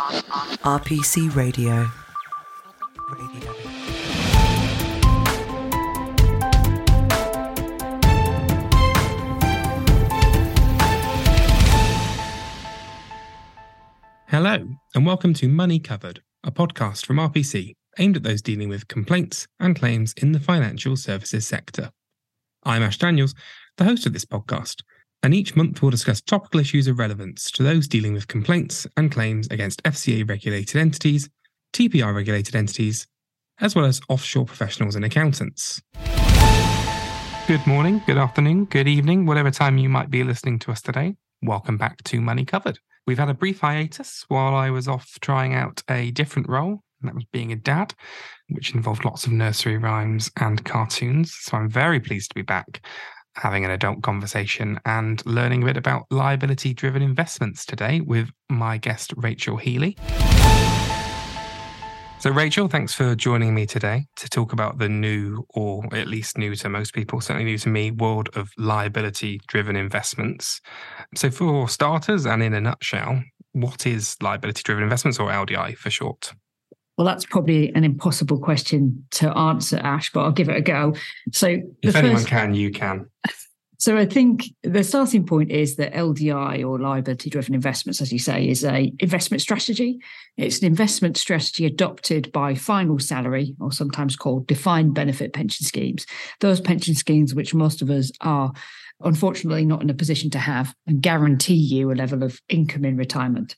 RPC 0.00 1.34
Radio. 1.36 1.86
Radio. 3.10 3.52
Hello, 14.28 14.68
and 14.94 15.04
welcome 15.04 15.34
to 15.34 15.48
Money 15.48 15.78
Covered, 15.78 16.22
a 16.44 16.50
podcast 16.50 17.04
from 17.04 17.16
RPC 17.18 17.74
aimed 17.98 18.16
at 18.16 18.22
those 18.22 18.40
dealing 18.40 18.70
with 18.70 18.88
complaints 18.88 19.46
and 19.58 19.76
claims 19.76 20.14
in 20.16 20.32
the 20.32 20.40
financial 20.40 20.96
services 20.96 21.46
sector. 21.46 21.90
I'm 22.62 22.82
Ash 22.82 22.96
Daniels, 22.96 23.34
the 23.76 23.84
host 23.84 24.06
of 24.06 24.14
this 24.14 24.24
podcast, 24.24 24.76
and 25.22 25.34
each 25.34 25.54
month 25.54 25.82
we'll 25.82 25.90
discuss 25.90 26.20
topical 26.20 26.60
issues 26.60 26.86
of 26.86 26.98
relevance 26.98 27.50
to 27.50 27.62
those 27.62 27.86
dealing 27.86 28.12
with 28.12 28.28
complaints 28.28 28.86
and 28.96 29.12
claims 29.12 29.46
against 29.48 29.82
FCA 29.82 30.28
regulated 30.28 30.80
entities, 30.80 31.28
TPR 31.72 32.14
regulated 32.14 32.56
entities, 32.56 33.06
as 33.60 33.74
well 33.74 33.84
as 33.84 34.00
offshore 34.08 34.46
professionals 34.46 34.96
and 34.96 35.04
accountants. 35.04 35.82
Good 37.46 37.66
morning, 37.66 38.00
good 38.06 38.16
afternoon, 38.16 38.66
good 38.66 38.88
evening, 38.88 39.26
whatever 39.26 39.50
time 39.50 39.76
you 39.76 39.88
might 39.88 40.10
be 40.10 40.24
listening 40.24 40.58
to 40.60 40.72
us 40.72 40.80
today. 40.80 41.16
Welcome 41.42 41.76
back 41.76 42.02
to 42.04 42.20
Money 42.20 42.44
Covered. 42.44 42.78
We've 43.06 43.18
had 43.18 43.28
a 43.28 43.34
brief 43.34 43.60
hiatus 43.60 44.24
while 44.28 44.54
I 44.54 44.70
was 44.70 44.88
off 44.88 45.18
trying 45.20 45.54
out 45.54 45.82
a 45.90 46.12
different 46.12 46.48
role, 46.48 46.82
and 47.00 47.08
that 47.08 47.14
was 47.14 47.24
being 47.32 47.50
a 47.50 47.56
dad, 47.56 47.94
which 48.50 48.74
involved 48.74 49.04
lots 49.04 49.26
of 49.26 49.32
nursery 49.32 49.78
rhymes 49.78 50.30
and 50.38 50.64
cartoons. 50.64 51.34
So 51.40 51.56
I'm 51.56 51.68
very 51.68 51.98
pleased 51.98 52.30
to 52.30 52.34
be 52.34 52.42
back 52.42 52.82
having 53.36 53.64
an 53.64 53.70
adult 53.70 54.02
conversation 54.02 54.78
and 54.84 55.24
learning 55.26 55.62
a 55.62 55.66
bit 55.66 55.76
about 55.76 56.06
liability 56.10 56.74
driven 56.74 57.02
investments 57.02 57.64
today 57.64 58.00
with 58.00 58.30
my 58.48 58.78
guest, 58.78 59.12
Rachel 59.16 59.56
Healy. 59.56 59.96
So, 62.20 62.30
Rachel, 62.30 62.68
thanks 62.68 62.92
for 62.92 63.14
joining 63.14 63.54
me 63.54 63.64
today 63.64 64.04
to 64.16 64.28
talk 64.28 64.52
about 64.52 64.76
the 64.76 64.90
new, 64.90 65.46
or 65.54 65.84
at 65.94 66.06
least 66.06 66.36
new 66.36 66.54
to 66.56 66.68
most 66.68 66.92
people, 66.92 67.22
certainly 67.22 67.46
new 67.46 67.56
to 67.56 67.70
me, 67.70 67.90
world 67.90 68.28
of 68.34 68.50
liability 68.58 69.40
driven 69.48 69.74
investments. 69.74 70.60
So, 71.14 71.30
for 71.30 71.66
starters, 71.66 72.26
and 72.26 72.42
in 72.42 72.52
a 72.52 72.60
nutshell, 72.60 73.22
what 73.52 73.86
is 73.86 74.16
liability 74.20 74.62
driven 74.62 74.82
investments 74.82 75.18
or 75.18 75.30
LDI 75.30 75.78
for 75.78 75.88
short? 75.88 76.34
Well, 76.96 77.06
that's 77.06 77.24
probably 77.24 77.72
an 77.74 77.84
impossible 77.84 78.38
question 78.38 79.06
to 79.12 79.36
answer, 79.36 79.78
Ash, 79.78 80.12
but 80.12 80.20
I'll 80.20 80.32
give 80.32 80.48
it 80.48 80.56
a 80.56 80.60
go. 80.60 80.94
So, 81.32 81.60
if 81.82 81.96
anyone 81.96 82.16
first... 82.16 82.28
can, 82.28 82.54
you 82.54 82.70
can. 82.70 83.06
So 83.80 83.96
I 83.96 84.04
think 84.04 84.44
the 84.62 84.84
starting 84.84 85.24
point 85.24 85.50
is 85.50 85.76
that 85.76 85.94
LDI 85.94 86.68
or 86.68 86.78
liability 86.78 87.30
driven 87.30 87.54
investments, 87.54 88.02
as 88.02 88.12
you 88.12 88.18
say, 88.18 88.46
is 88.46 88.62
a 88.62 88.92
investment 88.98 89.40
strategy. 89.40 89.98
It's 90.36 90.58
an 90.58 90.66
investment 90.66 91.16
strategy 91.16 91.64
adopted 91.64 92.30
by 92.30 92.54
final 92.54 92.98
salary 92.98 93.56
or 93.58 93.72
sometimes 93.72 94.16
called 94.16 94.46
defined 94.46 94.92
benefit 94.94 95.32
pension 95.32 95.64
schemes. 95.64 96.04
Those 96.40 96.60
pension 96.60 96.94
schemes 96.94 97.34
which 97.34 97.54
most 97.54 97.80
of 97.80 97.88
us 97.88 98.12
are 98.20 98.52
unfortunately 99.02 99.64
not 99.64 99.80
in 99.80 99.88
a 99.88 99.94
position 99.94 100.28
to 100.32 100.38
have 100.38 100.74
and 100.86 101.00
guarantee 101.00 101.54
you 101.54 101.90
a 101.90 101.94
level 101.94 102.22
of 102.22 102.38
income 102.50 102.84
in 102.84 102.98
retirement. 102.98 103.56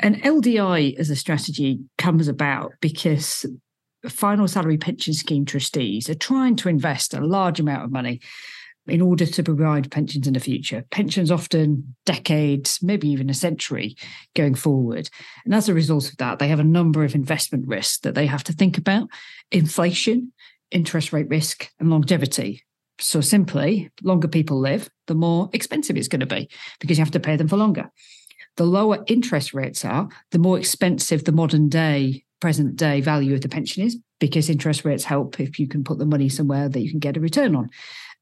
And 0.00 0.22
LDI 0.22 0.96
as 0.98 1.10
a 1.10 1.16
strategy 1.16 1.80
comes 1.96 2.28
about 2.28 2.72
because 2.80 3.44
final 4.08 4.46
salary 4.46 4.78
pension 4.78 5.12
scheme 5.12 5.44
trustees 5.44 6.08
are 6.08 6.14
trying 6.14 6.56
to 6.56 6.68
invest 6.68 7.14
a 7.14 7.20
large 7.20 7.58
amount 7.58 7.84
of 7.84 7.90
money 7.90 8.20
in 8.86 9.02
order 9.02 9.26
to 9.26 9.42
provide 9.42 9.90
pensions 9.90 10.26
in 10.26 10.32
the 10.32 10.40
future. 10.40 10.84
Pensions 10.90 11.30
often 11.30 11.94
decades, 12.06 12.78
maybe 12.82 13.08
even 13.08 13.28
a 13.28 13.34
century 13.34 13.96
going 14.34 14.54
forward. 14.54 15.10
And 15.44 15.54
as 15.54 15.68
a 15.68 15.74
result 15.74 16.08
of 16.08 16.16
that, 16.18 16.38
they 16.38 16.48
have 16.48 16.60
a 16.60 16.64
number 16.64 17.04
of 17.04 17.14
investment 17.14 17.66
risks 17.66 17.98
that 17.98 18.14
they 18.14 18.26
have 18.26 18.44
to 18.44 18.52
think 18.52 18.78
about 18.78 19.08
inflation, 19.50 20.32
interest 20.70 21.12
rate 21.12 21.28
risk, 21.28 21.70
and 21.78 21.90
longevity. 21.90 22.64
So 23.00 23.20
simply, 23.20 23.90
longer 24.02 24.26
people 24.26 24.58
live, 24.58 24.88
the 25.06 25.14
more 25.14 25.50
expensive 25.52 25.96
it's 25.96 26.08
going 26.08 26.20
to 26.20 26.26
be 26.26 26.48
because 26.80 26.98
you 26.98 27.04
have 27.04 27.12
to 27.12 27.20
pay 27.20 27.36
them 27.36 27.48
for 27.48 27.56
longer. 27.56 27.90
The 28.58 28.66
lower 28.66 29.04
interest 29.06 29.54
rates 29.54 29.84
are, 29.84 30.08
the 30.32 30.38
more 30.38 30.58
expensive 30.58 31.24
the 31.24 31.32
modern 31.32 31.68
day, 31.68 32.24
present 32.40 32.76
day 32.76 33.00
value 33.00 33.34
of 33.34 33.40
the 33.40 33.48
pension 33.48 33.84
is 33.84 33.96
because 34.20 34.50
interest 34.50 34.84
rates 34.84 35.04
help 35.04 35.40
if 35.40 35.58
you 35.58 35.68
can 35.68 35.84
put 35.84 35.98
the 35.98 36.06
money 36.06 36.28
somewhere 36.28 36.68
that 36.68 36.80
you 36.80 36.90
can 36.90 36.98
get 36.98 37.16
a 37.16 37.20
return 37.20 37.54
on. 37.54 37.68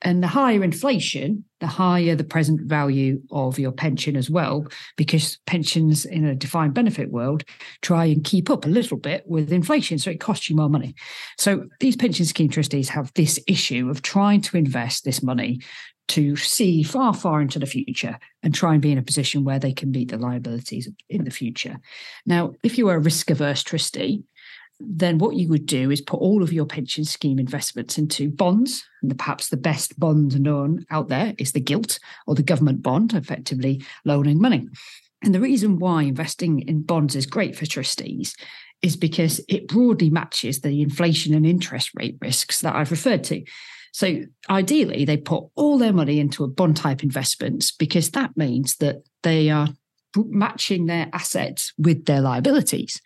And 0.02 0.22
the 0.22 0.28
higher 0.28 0.62
inflation, 0.62 1.44
the 1.60 1.66
higher 1.66 2.14
the 2.14 2.22
present 2.22 2.60
value 2.68 3.22
of 3.30 3.58
your 3.58 3.72
pension 3.72 4.14
as 4.14 4.28
well, 4.28 4.66
because 4.98 5.38
pensions 5.46 6.04
in 6.04 6.26
a 6.26 6.34
defined 6.34 6.74
benefit 6.74 7.10
world 7.10 7.44
try 7.80 8.04
and 8.04 8.22
keep 8.22 8.50
up 8.50 8.66
a 8.66 8.68
little 8.68 8.98
bit 8.98 9.24
with 9.26 9.52
inflation. 9.52 9.98
So 9.98 10.10
it 10.10 10.20
costs 10.20 10.50
you 10.50 10.56
more 10.56 10.68
money. 10.68 10.94
So 11.38 11.64
these 11.80 11.96
pension 11.96 12.26
scheme 12.26 12.50
trustees 12.50 12.90
have 12.90 13.10
this 13.14 13.40
issue 13.46 13.88
of 13.88 14.02
trying 14.02 14.42
to 14.42 14.58
invest 14.58 15.04
this 15.04 15.22
money 15.22 15.60
to 16.08 16.36
see 16.36 16.82
far, 16.82 17.12
far 17.12 17.40
into 17.40 17.58
the 17.58 17.66
future 17.66 18.18
and 18.42 18.54
try 18.54 18.72
and 18.72 18.82
be 18.82 18.92
in 18.92 18.98
a 18.98 19.02
position 19.02 19.44
where 19.44 19.58
they 19.58 19.72
can 19.72 19.90
meet 19.90 20.10
the 20.10 20.18
liabilities 20.18 20.88
in 21.08 21.24
the 21.24 21.30
future. 21.30 21.78
Now, 22.24 22.52
if 22.62 22.78
you 22.78 22.88
are 22.88 22.96
a 22.96 23.00
risk 23.00 23.30
averse 23.30 23.62
trustee, 23.62 24.22
then 24.78 25.18
what 25.18 25.36
you 25.36 25.48
would 25.48 25.66
do 25.66 25.90
is 25.90 26.00
put 26.00 26.20
all 26.20 26.42
of 26.42 26.52
your 26.52 26.66
pension 26.66 27.04
scheme 27.04 27.38
investments 27.38 27.96
into 27.98 28.30
bonds. 28.30 28.84
And 29.02 29.10
the, 29.10 29.14
perhaps 29.14 29.48
the 29.48 29.56
best 29.56 29.98
bond 29.98 30.38
known 30.40 30.84
out 30.90 31.08
there 31.08 31.34
is 31.38 31.52
the 31.52 31.60
gilt 31.60 31.98
or 32.26 32.34
the 32.34 32.42
government 32.42 32.82
bond, 32.82 33.14
effectively 33.14 33.82
loaning 34.04 34.40
money. 34.40 34.68
And 35.22 35.34
the 35.34 35.40
reason 35.40 35.78
why 35.78 36.02
investing 36.02 36.60
in 36.60 36.82
bonds 36.82 37.16
is 37.16 37.26
great 37.26 37.56
for 37.56 37.66
trustees 37.66 38.36
is 38.82 38.96
because 38.96 39.40
it 39.48 39.66
broadly 39.66 40.10
matches 40.10 40.60
the 40.60 40.82
inflation 40.82 41.34
and 41.34 41.46
interest 41.46 41.90
rate 41.94 42.18
risks 42.20 42.60
that 42.60 42.76
I've 42.76 42.90
referred 42.90 43.24
to. 43.24 43.42
So 43.96 44.24
ideally, 44.50 45.06
they 45.06 45.16
put 45.16 45.44
all 45.54 45.78
their 45.78 45.94
money 45.94 46.20
into 46.20 46.44
a 46.44 46.48
bond 46.48 46.76
type 46.76 47.02
investments 47.02 47.72
because 47.72 48.10
that 48.10 48.36
means 48.36 48.76
that 48.76 48.96
they 49.22 49.48
are 49.48 49.68
matching 50.14 50.84
their 50.84 51.08
assets 51.14 51.72
with 51.78 52.04
their 52.04 52.20
liabilities. 52.20 53.00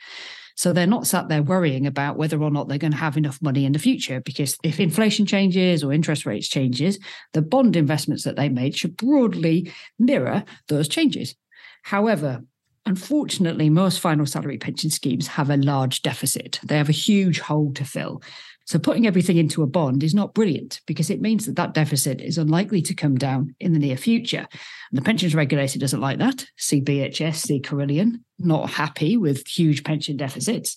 So 0.57 0.73
they're 0.73 0.89
not 0.89 1.07
sat 1.07 1.29
there 1.29 1.45
worrying 1.45 1.87
about 1.87 2.17
whether 2.17 2.43
or 2.43 2.51
not 2.51 2.67
they're 2.67 2.77
going 2.77 2.91
to 2.91 2.99
have 2.99 3.17
enough 3.17 3.41
money 3.41 3.65
in 3.67 3.71
the 3.71 3.79
future 3.79 4.21
because 4.21 4.59
if 4.65 4.81
inflation 4.81 5.27
changes 5.27 5.85
or 5.85 5.93
interest 5.93 6.27
rates 6.27 6.49
changes, 6.49 6.99
the 7.35 7.41
bond 7.41 7.77
investments 7.77 8.25
that 8.25 8.35
they 8.35 8.49
made 8.49 8.77
should 8.77 8.97
broadly 8.97 9.73
mirror 10.01 10.43
those 10.67 10.89
changes. 10.89 11.37
However, 11.85 12.43
unfortunately, 12.85 13.71
most 13.71 14.01
final 14.01 14.27
salary 14.27 14.59
pension 14.59 14.91
schemes 14.91 15.29
have 15.29 15.51
a 15.51 15.57
large 15.57 16.03
deficit. 16.03 16.59
They 16.65 16.79
have 16.79 16.89
a 16.89 16.93
huge 16.93 17.39
hole 17.39 17.73
to 17.75 17.85
fill. 17.85 18.23
So 18.71 18.79
putting 18.79 19.05
everything 19.05 19.37
into 19.37 19.65
a 19.65 19.67
bond 19.67 20.05
is 20.05 20.15
not 20.15 20.33
brilliant 20.33 20.81
because 20.87 21.11
it 21.11 21.21
means 21.21 21.45
that 21.47 21.57
that 21.57 21.75
deficit 21.75 22.21
is 22.21 22.39
unlikely 22.39 22.83
to 22.83 22.95
come 22.95 23.17
down 23.17 23.53
in 23.59 23.73
the 23.73 23.81
near 23.81 23.97
future. 23.97 24.47
And 24.47 24.93
the 24.93 25.03
pensions 25.03 25.35
regulator 25.35 25.81
doesn't 25.81 26.01
like 26.01 26.21
that. 26.21 26.47
See 26.57 26.81
BHS, 26.81 27.35
see 27.35 27.59
Carillion, 27.59 28.25
not 28.39 28.71
happy 28.71 29.17
with 29.17 29.45
huge 29.45 29.83
pension 29.83 30.17
deficits. 30.17 30.77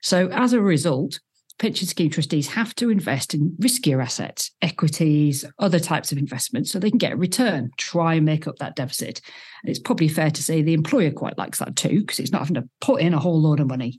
So 0.00 0.28
as 0.28 0.54
a 0.54 0.62
result, 0.62 1.20
pension 1.58 1.86
scheme 1.86 2.08
trustees 2.08 2.48
have 2.48 2.74
to 2.76 2.88
invest 2.88 3.34
in 3.34 3.54
riskier 3.60 4.02
assets, 4.02 4.50
equities, 4.62 5.44
other 5.58 5.78
types 5.78 6.12
of 6.12 6.16
investments, 6.16 6.72
so 6.72 6.78
they 6.78 6.88
can 6.88 6.96
get 6.96 7.12
a 7.12 7.16
return, 7.16 7.72
try 7.76 8.14
and 8.14 8.24
make 8.24 8.46
up 8.46 8.56
that 8.56 8.74
deficit. 8.74 9.20
And 9.62 9.68
it's 9.68 9.78
probably 9.78 10.08
fair 10.08 10.30
to 10.30 10.42
say 10.42 10.62
the 10.62 10.72
employer 10.72 11.10
quite 11.10 11.36
likes 11.36 11.58
that 11.58 11.76
too, 11.76 12.00
because 12.00 12.20
it's 12.20 12.32
not 12.32 12.40
having 12.40 12.54
to 12.54 12.68
put 12.80 13.02
in 13.02 13.12
a 13.12 13.20
whole 13.20 13.38
load 13.38 13.60
of 13.60 13.66
money. 13.66 13.98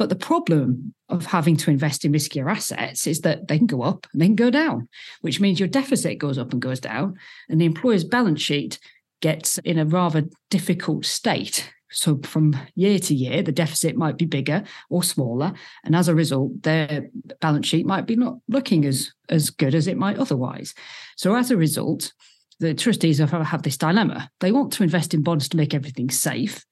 But 0.00 0.08
the 0.08 0.16
problem 0.16 0.94
of 1.10 1.26
having 1.26 1.58
to 1.58 1.70
invest 1.70 2.06
in 2.06 2.12
riskier 2.12 2.50
assets 2.50 3.06
is 3.06 3.20
that 3.20 3.48
they 3.48 3.58
can 3.58 3.66
go 3.66 3.82
up 3.82 4.06
and 4.10 4.22
they 4.22 4.28
can 4.28 4.34
go 4.34 4.48
down, 4.48 4.88
which 5.20 5.40
means 5.40 5.60
your 5.60 5.68
deficit 5.68 6.16
goes 6.16 6.38
up 6.38 6.54
and 6.54 6.62
goes 6.62 6.80
down, 6.80 7.18
and 7.50 7.60
the 7.60 7.66
employer's 7.66 8.02
balance 8.02 8.40
sheet 8.40 8.78
gets 9.20 9.58
in 9.58 9.78
a 9.78 9.84
rather 9.84 10.24
difficult 10.48 11.04
state. 11.04 11.70
So 11.90 12.18
from 12.24 12.56
year 12.74 12.98
to 12.98 13.14
year, 13.14 13.42
the 13.42 13.52
deficit 13.52 13.94
might 13.94 14.16
be 14.16 14.24
bigger 14.24 14.64
or 14.88 15.02
smaller, 15.02 15.52
and 15.84 15.94
as 15.94 16.08
a 16.08 16.14
result, 16.14 16.62
their 16.62 17.10
balance 17.42 17.66
sheet 17.66 17.84
might 17.84 18.06
be 18.06 18.16
not 18.16 18.38
looking 18.48 18.86
as 18.86 19.12
as 19.28 19.50
good 19.50 19.74
as 19.74 19.86
it 19.86 19.98
might 19.98 20.16
otherwise. 20.16 20.72
So 21.18 21.36
as 21.36 21.50
a 21.50 21.58
result, 21.58 22.14
the 22.58 22.72
trustees 22.72 23.18
have, 23.18 23.32
have 23.32 23.64
this 23.64 23.76
dilemma. 23.76 24.30
They 24.40 24.50
want 24.50 24.72
to 24.72 24.82
invest 24.82 25.12
in 25.12 25.22
bonds 25.22 25.50
to 25.50 25.58
make 25.58 25.74
everything 25.74 26.08
safe, 26.08 26.64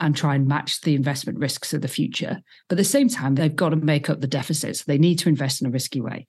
and 0.00 0.14
try 0.16 0.34
and 0.34 0.46
match 0.46 0.80
the 0.80 0.94
investment 0.94 1.38
risks 1.38 1.74
of 1.74 1.82
the 1.82 1.88
future. 1.88 2.40
But 2.68 2.74
at 2.74 2.78
the 2.78 2.84
same 2.84 3.08
time, 3.08 3.34
they've 3.34 3.54
got 3.54 3.70
to 3.70 3.76
make 3.76 4.08
up 4.08 4.20
the 4.20 4.26
deficits. 4.26 4.84
They 4.84 4.98
need 4.98 5.18
to 5.20 5.28
invest 5.28 5.60
in 5.60 5.66
a 5.66 5.70
risky 5.70 6.00
way. 6.00 6.26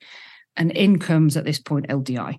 And 0.60 0.76
incomes 0.76 1.38
at 1.38 1.46
this 1.46 1.58
point 1.58 1.88
LDI. 1.88 2.38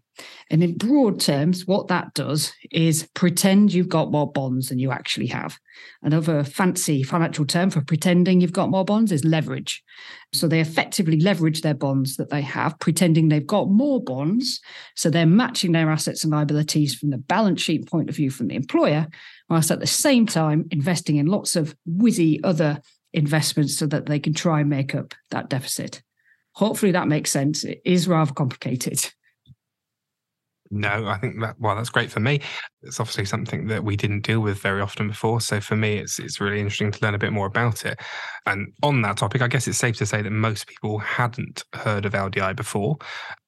And 0.52 0.64
in 0.64 0.78
broad 0.78 1.20
terms, 1.20 1.66
what 1.66 1.88
that 1.88 2.14
does 2.14 2.54
is 2.72 3.10
pretend 3.16 3.74
you've 3.74 3.90
got 3.90 4.12
more 4.12 4.32
bonds 4.32 4.70
than 4.70 4.78
you 4.78 4.92
actually 4.92 5.26
have. 5.28 5.58
Another 6.04 6.44
fancy 6.44 7.02
financial 7.02 7.46
term 7.46 7.72
for 7.72 7.82
pretending 7.82 8.40
you've 8.40 8.54
got 8.54 8.70
more 8.70 8.86
bonds 8.86 9.12
is 9.12 9.26
leverage. 9.26 9.84
So 10.34 10.48
they 10.48 10.60
effectively 10.60 11.20
leverage 11.20 11.62
their 11.62 11.74
bonds 11.74 12.16
that 12.18 12.30
they 12.30 12.42
have, 12.42 12.78
pretending 12.78 13.30
they've 13.30 13.46
got 13.46 13.70
more 13.72 14.00
bonds. 14.00 14.62
So 14.96 15.10
they're 15.10 15.26
matching 15.26 15.72
their 15.72 15.90
assets 15.90 16.24
and 16.24 16.32
liabilities 16.32 16.94
from 16.94 17.10
the 17.10 17.18
balance 17.18 17.60
sheet 17.60 17.90
point 17.90 18.08
of 18.08 18.16
view 18.16 18.30
from 18.30 18.50
the 18.50 18.56
employer, 18.56 19.08
whilst 19.50 19.72
at 19.72 19.80
the 19.80 19.88
same 19.88 20.28
time 20.28 20.68
investing 20.70 21.16
in 21.16 21.26
lots 21.26 21.56
of 21.56 21.76
whizzy 21.90 22.40
other 22.44 22.82
investments 23.14 23.76
so 23.76 23.88
that 23.88 24.06
they 24.06 24.20
can 24.20 24.36
try 24.36 24.60
and 24.60 24.70
make 24.70 24.94
up 24.94 25.16
that 25.32 25.50
deficit. 25.50 26.04
Hopefully 26.54 26.92
that 26.92 27.08
makes 27.08 27.32
sense. 27.32 27.64
It 27.64 27.82
is 27.86 28.08
rather 28.08 28.34
complicated. 28.34 29.12
No, 30.74 31.06
I 31.06 31.18
think 31.18 31.42
that 31.42 31.58
well, 31.60 31.76
that's 31.76 31.90
great 31.90 32.10
for 32.10 32.22
me. 32.22 32.40
It's 32.82 33.02
obviously 33.02 33.26
something 33.26 33.68
that 33.68 33.84
we 33.84 33.98
didn't 33.98 34.22
deal 34.22 34.40
with 34.40 34.60
very 34.60 34.80
often 34.80 35.10
before. 35.10 35.42
So 35.42 35.60
for 35.60 35.76
me, 35.76 35.98
it's 35.98 36.18
it's 36.18 36.40
really 36.40 36.62
interesting 36.62 36.92
to 36.92 37.00
learn 37.02 37.14
a 37.14 37.20
bit 37.20 37.34
more 37.34 37.46
about 37.46 37.86
it. 37.86 38.00
And 38.46 38.72
on 38.82 39.02
that 39.02 39.18
topic, 39.18 39.42
I 39.42 39.50
guess 39.50 39.68
it's 39.68 39.78
safe 39.78 39.98
to 39.98 40.06
say 40.06 40.22
that 40.22 40.32
most 40.32 40.68
people 40.68 40.98
hadn't 41.00 41.66
heard 41.74 42.06
of 42.06 42.14
LDI 42.14 42.56
before. 42.56 42.96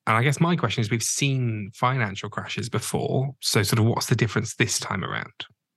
And 0.06 0.18
I 0.18 0.24
guess 0.24 0.42
my 0.42 0.58
question 0.58 0.82
is, 0.82 0.92
we've 0.92 1.02
seen 1.02 1.72
financial 1.74 2.30
crashes 2.30 2.68
before. 2.68 3.34
So 3.40 3.64
sort 3.64 3.80
of, 3.80 3.86
what's 3.86 4.08
the 4.08 4.16
difference 4.16 4.56
this 4.56 4.78
time 4.78 5.06
around? 5.06 5.32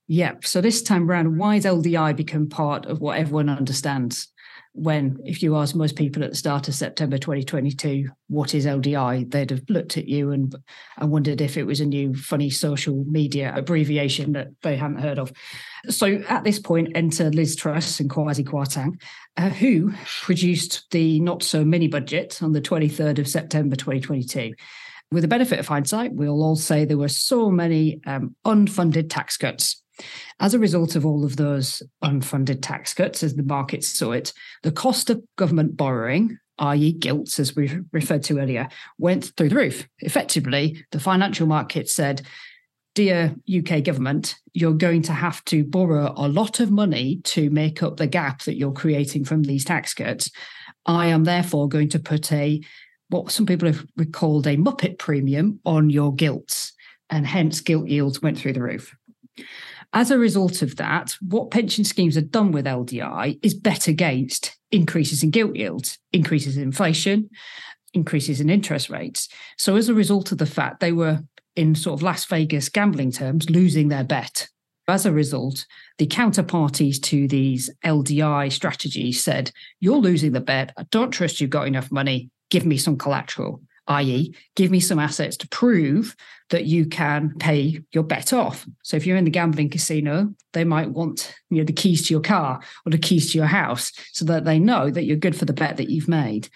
Yeah. 0.08 0.34
So 0.42 0.60
this 0.60 0.82
time 0.82 1.08
around, 1.08 1.38
why 1.38 1.54
has 1.54 1.64
LDI 1.64 2.16
become 2.16 2.48
part 2.48 2.86
of 2.86 3.00
what 3.00 3.18
everyone 3.18 3.48
understands? 3.48 4.28
When 4.72 5.18
if 5.24 5.42
you 5.42 5.56
ask 5.56 5.74
most 5.74 5.96
people 5.96 6.22
at 6.22 6.30
the 6.30 6.36
start 6.36 6.68
of 6.68 6.74
September 6.74 7.16
2022 7.16 8.08
what 8.28 8.54
is 8.54 8.66
LDI 8.66 9.30
they'd 9.30 9.50
have 9.50 9.62
looked 9.68 9.96
at 9.96 10.06
you 10.06 10.32
and 10.32 10.54
and 10.98 11.10
wondered 11.10 11.40
if 11.40 11.56
it 11.56 11.64
was 11.64 11.80
a 11.80 11.86
new 11.86 12.14
funny 12.14 12.50
social 12.50 13.04
media 13.06 13.52
abbreviation 13.56 14.32
that 14.32 14.48
they 14.62 14.76
hadn't 14.76 15.00
heard 15.00 15.18
of. 15.18 15.32
So 15.88 16.22
at 16.28 16.44
this 16.44 16.58
point 16.58 16.92
enter 16.94 17.30
Liz 17.30 17.56
Truss 17.56 18.00
and 18.00 18.10
Kwasi 18.10 18.44
Kwarteng 18.44 19.00
uh, 19.36 19.48
who 19.48 19.92
produced 20.22 20.90
the 20.90 21.20
not 21.20 21.42
so 21.42 21.64
mini 21.64 21.88
budget 21.88 22.42
on 22.42 22.52
the 22.52 22.60
23rd 22.60 23.18
of 23.18 23.28
September 23.28 23.76
2022 23.76 24.52
with 25.10 25.22
the 25.22 25.28
benefit 25.28 25.58
of 25.58 25.68
hindsight 25.68 26.12
we'll 26.12 26.42
all 26.42 26.56
say 26.56 26.84
there 26.84 26.98
were 26.98 27.08
so 27.08 27.50
many 27.50 28.00
um, 28.06 28.34
unfunded 28.44 29.08
tax 29.08 29.36
cuts 29.36 29.82
as 30.40 30.54
a 30.54 30.58
result 30.58 30.96
of 30.96 31.06
all 31.06 31.24
of 31.24 31.36
those 31.36 31.82
unfunded 32.04 32.60
tax 32.62 32.94
cuts, 32.94 33.22
as 33.22 33.34
the 33.34 33.42
markets 33.42 33.88
saw 33.88 34.12
it, 34.12 34.32
the 34.62 34.72
cost 34.72 35.10
of 35.10 35.22
government 35.36 35.76
borrowing, 35.76 36.38
i.e., 36.58 36.92
gilts, 36.92 37.38
as 37.38 37.54
we 37.56 37.80
referred 37.92 38.22
to 38.24 38.38
earlier, 38.38 38.68
went 38.98 39.32
through 39.36 39.48
the 39.48 39.56
roof. 39.56 39.86
Effectively, 40.00 40.84
the 40.92 41.00
financial 41.00 41.46
market 41.46 41.88
said, 41.88 42.22
Dear 42.94 43.36
UK 43.54 43.84
government, 43.84 44.36
you're 44.54 44.72
going 44.72 45.02
to 45.02 45.12
have 45.12 45.44
to 45.46 45.64
borrow 45.64 46.14
a 46.16 46.28
lot 46.28 46.60
of 46.60 46.70
money 46.70 47.20
to 47.24 47.50
make 47.50 47.82
up 47.82 47.98
the 47.98 48.06
gap 48.06 48.42
that 48.44 48.56
you're 48.56 48.72
creating 48.72 49.26
from 49.26 49.42
these 49.42 49.66
tax 49.66 49.92
cuts. 49.92 50.30
I 50.86 51.08
am 51.08 51.24
therefore 51.24 51.68
going 51.68 51.90
to 51.90 51.98
put 51.98 52.32
a 52.32 52.62
what 53.08 53.30
some 53.30 53.46
people 53.46 53.70
have 53.70 53.86
called 54.12 54.46
a 54.46 54.56
Muppet 54.56 54.98
premium 54.98 55.60
on 55.64 55.90
your 55.90 56.14
gilts, 56.14 56.72
and 57.10 57.26
hence 57.26 57.60
gilt 57.60 57.86
yields 57.86 58.22
went 58.22 58.38
through 58.38 58.54
the 58.54 58.62
roof. 58.62 58.96
As 59.96 60.10
a 60.10 60.18
result 60.18 60.60
of 60.60 60.76
that, 60.76 61.16
what 61.22 61.50
pension 61.50 61.82
schemes 61.82 62.16
have 62.16 62.30
done 62.30 62.52
with 62.52 62.66
LDI 62.66 63.38
is 63.42 63.54
bet 63.54 63.88
against 63.88 64.54
increases 64.70 65.22
in 65.22 65.30
gilt 65.30 65.56
yields, 65.56 65.98
increases 66.12 66.58
in 66.58 66.64
inflation, 66.64 67.30
increases 67.94 68.38
in 68.38 68.50
interest 68.50 68.90
rates. 68.90 69.26
So, 69.56 69.74
as 69.74 69.88
a 69.88 69.94
result 69.94 70.32
of 70.32 70.36
the 70.36 70.44
fact 70.44 70.80
they 70.80 70.92
were 70.92 71.20
in 71.56 71.74
sort 71.74 71.98
of 71.98 72.02
Las 72.02 72.26
Vegas 72.26 72.68
gambling 72.68 73.10
terms, 73.10 73.48
losing 73.48 73.88
their 73.88 74.04
bet. 74.04 74.48
As 74.86 75.06
a 75.06 75.12
result, 75.12 75.64
the 75.96 76.06
counterparties 76.06 77.00
to 77.04 77.26
these 77.26 77.70
LDI 77.82 78.52
strategies 78.52 79.24
said, 79.24 79.50
You're 79.80 79.96
losing 79.96 80.32
the 80.32 80.42
bet. 80.42 80.74
I 80.76 80.82
don't 80.90 81.10
trust 81.10 81.40
you've 81.40 81.48
got 81.48 81.68
enough 81.68 81.90
money. 81.90 82.28
Give 82.50 82.66
me 82.66 82.76
some 82.76 82.98
collateral 82.98 83.62
i.e., 83.88 84.34
give 84.54 84.70
me 84.70 84.80
some 84.80 84.98
assets 84.98 85.36
to 85.38 85.48
prove 85.48 86.16
that 86.50 86.66
you 86.66 86.86
can 86.86 87.34
pay 87.38 87.80
your 87.92 88.04
bet 88.04 88.32
off. 88.32 88.66
So 88.82 88.96
if 88.96 89.06
you're 89.06 89.16
in 89.16 89.24
the 89.24 89.30
gambling 89.30 89.70
casino, 89.70 90.32
they 90.52 90.64
might 90.64 90.90
want 90.90 91.34
you 91.50 91.58
know 91.58 91.64
the 91.64 91.72
keys 91.72 92.06
to 92.06 92.14
your 92.14 92.20
car 92.20 92.60
or 92.84 92.90
the 92.90 92.98
keys 92.98 93.32
to 93.32 93.38
your 93.38 93.46
house 93.46 93.92
so 94.12 94.24
that 94.26 94.44
they 94.44 94.58
know 94.58 94.90
that 94.90 95.04
you're 95.04 95.16
good 95.16 95.36
for 95.36 95.44
the 95.44 95.52
bet 95.52 95.76
that 95.76 95.90
you've 95.90 96.08
made. 96.08 96.48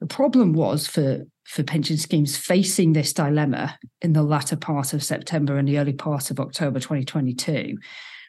The 0.00 0.06
problem 0.06 0.52
was 0.52 0.86
for 0.86 1.24
for 1.44 1.62
pension 1.62 1.98
schemes 1.98 2.36
facing 2.36 2.92
this 2.92 3.12
dilemma 3.12 3.78
in 4.00 4.12
the 4.12 4.22
latter 4.22 4.56
part 4.56 4.94
of 4.94 5.04
September 5.04 5.56
and 5.56 5.68
the 5.68 5.78
early 5.78 5.92
part 5.92 6.30
of 6.30 6.40
October 6.40 6.80
2022 6.80 7.76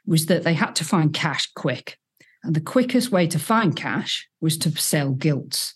was 0.05 0.25
that 0.25 0.43
they 0.43 0.53
had 0.53 0.75
to 0.75 0.83
find 0.83 1.13
cash 1.13 1.49
quick. 1.55 1.97
And 2.43 2.55
the 2.55 2.61
quickest 2.61 3.11
way 3.11 3.27
to 3.27 3.39
find 3.39 3.75
cash 3.75 4.27
was 4.41 4.57
to 4.57 4.71
sell 4.71 5.11
gilts. 5.11 5.75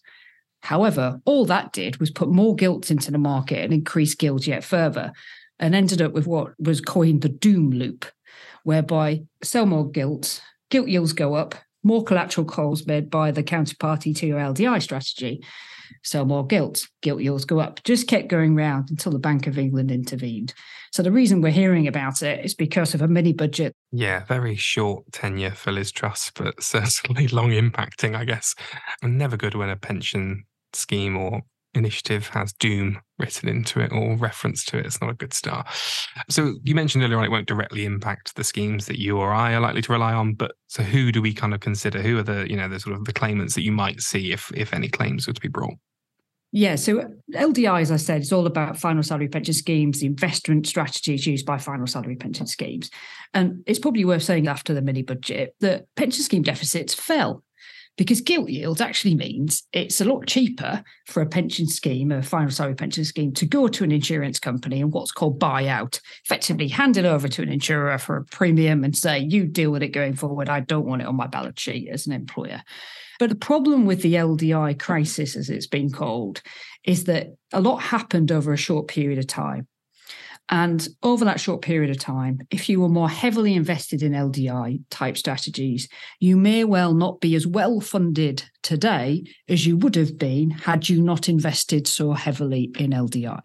However, 0.68 1.22
all 1.24 1.46
that 1.46 1.72
did 1.72 1.96
was 1.96 2.12
put 2.12 2.28
more 2.28 2.54
gilts 2.54 2.92
into 2.92 3.10
the 3.10 3.18
market 3.18 3.64
and 3.64 3.72
increase 3.72 4.16
gilts 4.16 4.48
yet 4.48 4.66
further, 4.66 5.14
and 5.60 5.74
ended 5.74 6.02
up 6.02 6.12
with 6.12 6.28
what 6.28 6.52
was 6.60 6.82
coined 6.82 7.22
the 7.22 7.30
doom 7.30 7.72
loop, 7.72 8.06
whereby 8.64 9.22
sell 9.42 9.66
more 9.66 9.90
gilts, 9.90 10.42
gilt 10.70 10.90
yields 10.90 11.14
go 11.14 11.36
up, 11.36 11.56
more 11.84 12.04
collateral 12.04 12.46
calls 12.46 12.86
made 12.86 13.10
by 13.10 13.32
the 13.32 13.44
counterparty 13.44 14.14
to 14.18 14.28
your 14.28 14.40
LDI 14.40 14.82
strategy, 14.82 15.42
sell 16.04 16.26
more 16.26 16.46
gilts, 16.46 16.86
gilt 17.02 17.22
yields 17.22 17.46
go 17.46 17.62
up. 17.62 17.82
Just 17.86 18.10
kept 18.10 18.28
going 18.28 18.54
round 18.54 18.90
until 18.90 19.14
the 19.14 19.20
Bank 19.20 19.48
of 19.48 19.58
England 19.58 19.90
intervened. 19.90 20.54
So 20.92 21.02
the 21.02 21.14
reason 21.14 21.40
we're 21.40 21.52
hearing 21.52 21.88
about 21.88 22.22
it 22.22 22.44
is 22.44 22.54
because 22.54 22.94
of 22.94 23.02
a 23.02 23.08
mini 23.08 23.32
budget. 23.32 23.74
Yeah, 23.94 24.26
very 24.26 24.58
short 24.58 25.10
tenure 25.14 25.52
for 25.52 25.72
Liz 25.72 25.94
Truss, 25.94 26.30
but 26.36 26.62
certainly 26.62 27.30
long 27.30 27.52
impacting, 27.52 28.18
I 28.18 28.26
guess. 28.26 28.54
And 29.02 29.18
never 29.18 29.38
good 29.38 29.56
when 29.56 29.70
a 29.70 29.78
pension 29.78 30.44
scheme 30.74 31.18
or 31.18 31.42
initiative 31.74 32.28
has 32.30 32.54
doom 32.54 33.00
written 33.20 33.48
into 33.48 33.80
it 33.80 33.92
or 33.92 34.16
reference 34.16 34.66
to 34.66 34.78
it. 34.78 34.86
It's 34.86 35.00
not 35.00 35.10
a 35.10 35.14
good 35.14 35.34
start. 35.34 35.68
So 36.30 36.56
you 36.64 36.76
mentioned 36.76 37.04
earlier 37.04 37.18
on 37.18 37.24
it 37.24 37.32
won't 37.32 37.48
directly 37.48 37.86
impact 37.86 38.36
the 38.36 38.44
schemes 38.44 38.86
that 38.88 39.00
you 39.00 39.18
or 39.18 39.32
I 39.34 39.54
are 39.54 39.60
likely 39.60 39.82
to 39.84 39.92
rely 39.92 40.14
on, 40.14 40.34
but 40.34 40.54
so 40.68 40.84
who 40.84 41.12
do 41.12 41.22
we 41.22 41.34
kind 41.34 41.54
of 41.54 41.60
consider? 41.60 42.02
Who 42.02 42.18
are 42.18 42.24
the, 42.24 42.50
you 42.50 42.58
know, 42.58 42.68
the 42.68 42.80
sort 42.80 42.96
of 42.96 43.06
the 43.06 43.14
claimants 43.14 43.56
that 43.56 43.64
you 43.64 43.72
might 43.72 44.02
see 44.02 44.32
if 44.32 44.52
if 44.56 44.74
any 44.74 44.90
claims 44.90 45.28
were 45.28 45.34
to 45.34 45.42
be 45.42 45.48
brought? 45.48 45.76
Yeah, 46.54 46.76
so 46.76 47.04
LDI, 47.34 47.82
as 47.82 47.92
I 47.92 47.98
said, 47.98 48.22
is 48.22 48.32
all 48.32 48.48
about 48.48 48.78
final 48.78 49.04
salary 49.04 49.28
pension 49.28 49.54
schemes, 49.54 50.00
the 50.00 50.06
investment 50.06 50.66
strategies 50.66 51.28
used 51.28 51.46
by 51.46 51.58
final 51.58 51.86
salary 51.86 52.16
pension 52.16 52.48
schemes. 52.48 52.90
And 53.34 53.64
it's 53.68 53.80
probably 53.80 54.06
worth 54.06 54.24
saying 54.24 54.48
after 54.48 54.74
the 54.74 54.82
mini 54.82 55.02
budget 55.02 55.56
that 55.60 55.86
pension 55.96 56.24
scheme 56.24 56.44
deficits 56.44 56.94
fell 56.94 57.44
because 57.98 58.22
gilt 58.22 58.50
yield 58.50 58.82
actually 58.82 59.16
means 59.16 59.64
it's 59.74 60.00
a 60.00 60.06
lot 60.06 60.28
cheaper 60.28 60.84
for 61.08 61.22
a 61.22 61.26
pension 61.26 61.68
scheme, 61.68 62.12
a 62.12 62.22
final 62.22 62.52
salary 62.52 62.76
pension 62.76 63.04
scheme, 63.04 63.34
to 63.34 63.46
go 63.46 63.68
to 63.68 63.84
an 63.84 63.92
insurance 63.92 64.40
company 64.40 64.82
and 64.82 64.94
what's 64.94 65.12
called 65.12 65.40
buyout, 65.40 66.00
effectively 66.24 66.68
hand 66.68 66.96
it 66.96 67.06
over 67.06 67.28
to 67.28 67.42
an 67.42 67.52
insurer 67.52 67.98
for 67.98 68.18
a 68.18 68.26
premium 68.26 68.84
and 68.84 68.96
say, 68.96 69.20
you 69.20 69.48
deal 69.48 69.72
with 69.72 69.82
it 69.82 69.90
going 69.90 70.14
forward. 70.14 70.48
I 70.48 70.60
don't 70.60 70.86
want 70.86 71.02
it 71.02 71.08
on 71.08 71.16
my 71.16 71.28
balance 71.28 71.60
sheet 71.60 71.90
as 71.90 72.06
an 72.06 72.14
employer. 72.14 72.62
But 73.20 73.30
the 73.30 73.36
problem 73.36 73.88
with 73.88 74.04
the 74.04 74.14
LDI 74.14 74.80
crisis, 74.80 75.36
as 75.36 75.50
it's 75.50 75.68
been 75.68 75.92
called, 75.92 76.44
is 76.84 77.06
that 77.06 77.36
a 77.52 77.62
lot 77.62 77.78
happened 77.78 78.32
over 78.32 78.54
a 78.54 78.58
short 78.58 78.88
period 78.88 79.18
of 79.18 79.26
time. 79.26 79.68
And 80.50 80.88
over 81.04 81.26
that 81.26 81.40
short 81.40 81.62
period 81.62 81.92
of 81.92 82.00
time, 82.00 82.40
if 82.52 82.70
you 82.70 82.80
were 82.80 82.90
more 82.90 83.10
heavily 83.10 83.54
invested 83.54 84.02
in 84.02 84.14
LDI 84.14 84.82
type 84.90 85.18
strategies, 85.18 85.90
you 86.20 86.38
may 86.38 86.64
well 86.64 86.94
not 86.94 87.20
be 87.20 87.36
as 87.36 87.46
well 87.46 87.82
funded 87.82 88.44
today 88.64 89.24
as 89.50 89.66
you 89.66 89.78
would 89.78 89.96
have 89.96 90.18
been 90.18 90.50
had 90.50 90.88
you 90.88 91.02
not 91.02 91.28
invested 91.28 91.88
so 91.88 92.14
heavily 92.14 92.72
in 92.80 92.92
LDI. 92.92 93.42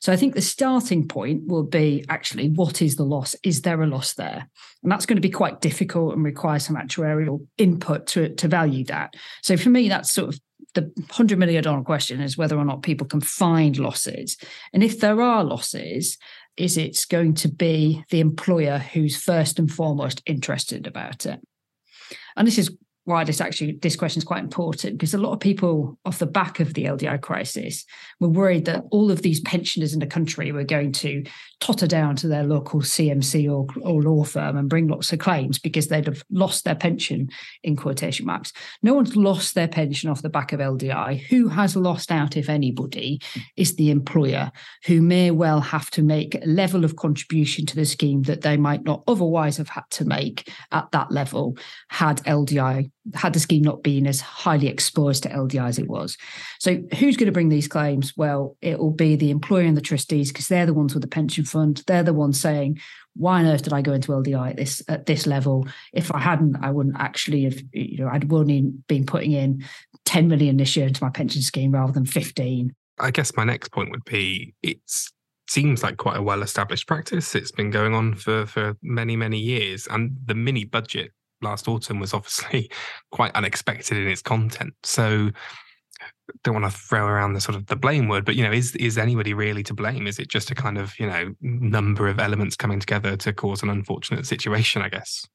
So 0.00 0.12
I 0.12 0.16
think 0.16 0.34
the 0.34 0.40
starting 0.40 1.08
point 1.08 1.42
will 1.46 1.64
be 1.64 2.04
actually 2.08 2.50
what 2.50 2.82
is 2.82 2.96
the 2.96 3.04
loss? 3.04 3.34
Is 3.42 3.62
there 3.62 3.82
a 3.82 3.86
loss 3.86 4.14
there? 4.14 4.48
And 4.82 4.92
that's 4.92 5.06
going 5.06 5.16
to 5.16 5.22
be 5.22 5.30
quite 5.30 5.60
difficult 5.60 6.14
and 6.14 6.24
require 6.24 6.60
some 6.60 6.76
actuarial 6.76 7.44
input 7.56 8.06
to, 8.08 8.34
to 8.36 8.48
value 8.48 8.84
that. 8.84 9.14
So 9.42 9.56
for 9.56 9.70
me, 9.70 9.88
that's 9.88 10.12
sort 10.12 10.28
of 10.28 10.40
the 10.78 11.04
hundred 11.10 11.38
million 11.38 11.62
dollar 11.62 11.82
question 11.82 12.20
is 12.20 12.38
whether 12.38 12.56
or 12.56 12.64
not 12.64 12.82
people 12.82 13.06
can 13.06 13.20
find 13.20 13.78
losses. 13.78 14.36
And 14.72 14.82
if 14.82 15.00
there 15.00 15.20
are 15.20 15.44
losses, 15.44 16.18
is 16.56 16.76
it 16.76 17.06
going 17.08 17.34
to 17.34 17.48
be 17.48 18.04
the 18.10 18.20
employer 18.20 18.78
who's 18.78 19.16
first 19.16 19.58
and 19.58 19.70
foremost 19.70 20.22
interested 20.26 20.86
about 20.86 21.26
it? 21.26 21.40
And 22.36 22.46
this 22.46 22.58
is 22.58 22.70
why 23.04 23.24
this 23.24 23.40
actually 23.40 23.72
this 23.80 23.96
question 23.96 24.20
is 24.20 24.24
quite 24.24 24.42
important 24.42 24.98
because 24.98 25.14
a 25.14 25.18
lot 25.18 25.32
of 25.32 25.40
people 25.40 25.98
off 26.04 26.18
the 26.18 26.26
back 26.26 26.60
of 26.60 26.74
the 26.74 26.84
LDI 26.84 27.20
crisis 27.22 27.86
were 28.20 28.28
worried 28.28 28.66
that 28.66 28.84
all 28.90 29.10
of 29.10 29.22
these 29.22 29.40
pensioners 29.40 29.94
in 29.94 30.00
the 30.00 30.06
country 30.06 30.52
were 30.52 30.64
going 30.64 30.92
to 30.92 31.24
totter 31.60 31.86
down 31.86 32.14
to 32.16 32.28
their 32.28 32.44
local 32.44 32.80
CMC 32.80 33.50
or, 33.50 33.66
or 33.82 34.02
law 34.02 34.24
firm 34.24 34.56
and 34.56 34.68
bring 34.68 34.88
lots 34.88 35.12
of 35.12 35.18
claims 35.18 35.58
because 35.58 35.88
they'd 35.88 36.06
have 36.06 36.22
lost 36.30 36.64
their 36.64 36.74
pension 36.74 37.28
in 37.62 37.76
quotation 37.76 38.26
marks. 38.26 38.52
No 38.82 38.94
one's 38.94 39.16
lost 39.16 39.54
their 39.54 39.68
pension 39.68 40.08
off 40.08 40.22
the 40.22 40.28
back 40.28 40.52
of 40.52 40.60
LDI. 40.60 41.20
Who 41.26 41.48
has 41.48 41.74
lost 41.74 42.12
out, 42.12 42.36
if 42.36 42.48
anybody, 42.48 43.20
is 43.56 43.76
the 43.76 43.90
employer 43.90 44.52
who 44.86 45.02
may 45.02 45.30
well 45.30 45.60
have 45.60 45.90
to 45.90 46.02
make 46.02 46.34
a 46.34 46.46
level 46.46 46.84
of 46.84 46.96
contribution 46.96 47.66
to 47.66 47.76
the 47.76 47.84
scheme 47.84 48.22
that 48.22 48.42
they 48.42 48.56
might 48.56 48.84
not 48.84 49.02
otherwise 49.08 49.56
have 49.56 49.68
had 49.68 49.88
to 49.90 50.04
make 50.04 50.52
at 50.70 50.90
that 50.92 51.10
level 51.10 51.56
had 51.88 52.18
LDI 52.24 52.90
had 53.14 53.32
the 53.32 53.40
scheme 53.40 53.62
not 53.62 53.82
been 53.82 54.06
as 54.06 54.20
highly 54.20 54.68
exposed 54.68 55.22
to 55.22 55.28
LDI 55.28 55.68
as 55.68 55.78
it 55.78 55.88
was. 55.88 56.16
So 56.58 56.82
who's 56.98 57.16
going 57.16 57.26
to 57.26 57.32
bring 57.32 57.48
these 57.48 57.68
claims? 57.68 58.16
Well, 58.16 58.56
it 58.60 58.78
will 58.78 58.90
be 58.90 59.16
the 59.16 59.30
employer 59.30 59.64
and 59.64 59.76
the 59.76 59.82
trustees 59.82 60.30
because 60.30 60.48
they're 60.48 60.66
the 60.66 60.74
ones 60.74 60.94
with 60.94 61.02
the 61.02 61.08
pension 61.08 61.44
fund. 61.48 61.82
They're 61.86 62.02
the 62.02 62.12
ones 62.12 62.40
saying, 62.40 62.80
why 63.14 63.40
on 63.40 63.46
earth 63.46 63.62
did 63.62 63.72
I 63.72 63.82
go 63.82 63.92
into 63.92 64.12
LDI 64.12 64.50
at 64.50 64.56
this 64.56 64.82
at 64.88 65.06
this 65.06 65.26
level? 65.26 65.66
If 65.92 66.14
I 66.14 66.18
hadn't, 66.18 66.56
I 66.62 66.70
wouldn't 66.70 66.96
actually 66.98 67.44
have, 67.44 67.60
you 67.72 67.98
know, 67.98 68.08
I'd 68.08 68.32
only 68.32 68.62
been 68.86 69.06
putting 69.06 69.32
in 69.32 69.64
10 70.04 70.28
million 70.28 70.56
this 70.56 70.76
year 70.76 70.86
into 70.86 71.02
my 71.02 71.10
pension 71.10 71.42
scheme 71.42 71.72
rather 71.72 71.92
than 71.92 72.06
15. 72.06 72.74
I 73.00 73.10
guess 73.10 73.36
my 73.36 73.44
next 73.44 73.70
point 73.70 73.90
would 73.90 74.04
be 74.04 74.54
it 74.62 74.78
seems 75.48 75.82
like 75.82 75.96
quite 75.96 76.16
a 76.16 76.22
well 76.22 76.42
established 76.42 76.86
practice. 76.86 77.34
It's 77.34 77.52
been 77.52 77.70
going 77.70 77.94
on 77.94 78.14
for 78.14 78.46
for 78.46 78.76
many, 78.82 79.16
many 79.16 79.38
years. 79.38 79.86
And 79.90 80.16
the 80.24 80.34
mini 80.34 80.64
budget 80.64 81.12
last 81.42 81.68
autumn 81.68 82.00
was 82.00 82.14
obviously 82.14 82.70
quite 83.10 83.34
unexpected 83.34 83.98
in 83.98 84.08
its 84.08 84.22
content. 84.22 84.74
So 84.82 85.30
don't 86.44 86.54
want 86.54 86.70
to 86.70 86.78
throw 86.78 87.06
around 87.06 87.34
the 87.34 87.40
sort 87.40 87.56
of 87.56 87.66
the 87.66 87.76
blame 87.76 88.08
word, 88.08 88.24
but 88.24 88.36
you 88.36 88.44
know, 88.44 88.52
is 88.52 88.74
is 88.76 88.98
anybody 88.98 89.34
really 89.34 89.62
to 89.64 89.74
blame? 89.74 90.06
Is 90.06 90.18
it 90.18 90.28
just 90.28 90.50
a 90.50 90.54
kind 90.54 90.78
of 90.78 90.98
you 90.98 91.06
know 91.06 91.34
number 91.40 92.08
of 92.08 92.18
elements 92.18 92.56
coming 92.56 92.80
together 92.80 93.16
to 93.16 93.32
cause 93.32 93.62
an 93.62 93.70
unfortunate 93.70 94.26
situation? 94.26 94.82
I 94.82 94.88
guess. 94.88 95.26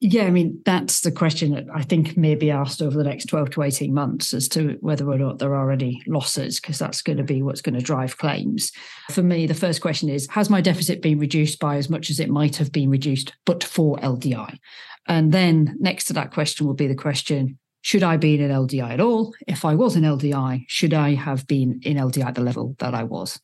Yeah, 0.00 0.24
I 0.24 0.30
mean 0.30 0.60
that's 0.66 1.00
the 1.00 1.12
question 1.12 1.52
that 1.52 1.64
I 1.74 1.82
think 1.82 2.16
may 2.16 2.34
be 2.34 2.50
asked 2.50 2.82
over 2.82 2.96
the 2.96 3.08
next 3.08 3.26
twelve 3.26 3.50
to 3.50 3.62
eighteen 3.62 3.94
months 3.94 4.34
as 4.34 4.48
to 4.48 4.76
whether 4.80 5.10
or 5.10 5.16
not 5.16 5.38
there 5.38 5.54
are 5.54 5.70
any 5.70 6.02
losses, 6.06 6.60
because 6.60 6.78
that's 6.78 7.00
going 7.00 7.16
to 7.16 7.24
be 7.24 7.42
what's 7.42 7.62
going 7.62 7.76
to 7.76 7.80
drive 7.80 8.18
claims. 8.18 8.70
For 9.10 9.22
me, 9.22 9.46
the 9.46 9.54
first 9.54 9.80
question 9.80 10.08
is: 10.08 10.28
Has 10.30 10.50
my 10.50 10.60
deficit 10.60 11.00
been 11.00 11.18
reduced 11.18 11.58
by 11.58 11.76
as 11.76 11.88
much 11.88 12.10
as 12.10 12.20
it 12.20 12.28
might 12.28 12.56
have 12.56 12.70
been 12.70 12.90
reduced, 12.90 13.32
but 13.46 13.64
for 13.64 13.96
LDI? 13.98 14.58
And 15.06 15.32
then 15.32 15.76
next 15.78 16.04
to 16.06 16.12
that 16.14 16.32
question 16.32 16.66
will 16.66 16.74
be 16.74 16.86
the 16.86 16.94
question: 16.94 17.58
should 17.84 18.02
I 18.02 18.16
be 18.16 18.34
in 18.34 18.40
an 18.40 18.50
LDI 18.50 18.92
at 18.92 19.00
all? 19.00 19.34
If 19.46 19.62
I 19.66 19.74
was 19.74 19.94
in 19.94 20.04
LDI, 20.04 20.64
should 20.68 20.94
I 20.94 21.12
have 21.12 21.46
been 21.46 21.80
in 21.82 21.98
LDI 21.98 22.24
at 22.24 22.34
the 22.34 22.40
level 22.40 22.74
that 22.78 22.94
I 22.94 23.04
was? 23.04 23.38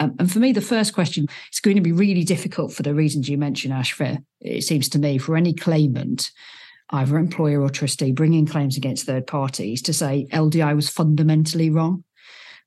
Um, 0.00 0.16
and 0.18 0.30
for 0.30 0.40
me, 0.40 0.52
the 0.52 0.60
first 0.60 0.92
question 0.92 1.28
is 1.52 1.60
going 1.60 1.76
to 1.76 1.82
be 1.82 1.92
really 1.92 2.24
difficult 2.24 2.72
for 2.72 2.82
the 2.82 2.94
reasons 2.94 3.28
you 3.28 3.38
mentioned, 3.38 3.72
Ash. 3.72 3.96
It 4.40 4.64
seems 4.64 4.88
to 4.88 4.98
me, 4.98 5.18
for 5.18 5.36
any 5.36 5.54
claimant, 5.54 6.32
either 6.90 7.16
employer 7.16 7.60
or 7.62 7.70
trustee, 7.70 8.10
bringing 8.10 8.44
claims 8.44 8.76
against 8.76 9.06
third 9.06 9.28
parties 9.28 9.80
to 9.82 9.92
say 9.92 10.26
LDI 10.32 10.74
was 10.74 10.88
fundamentally 10.88 11.70
wrong 11.70 12.02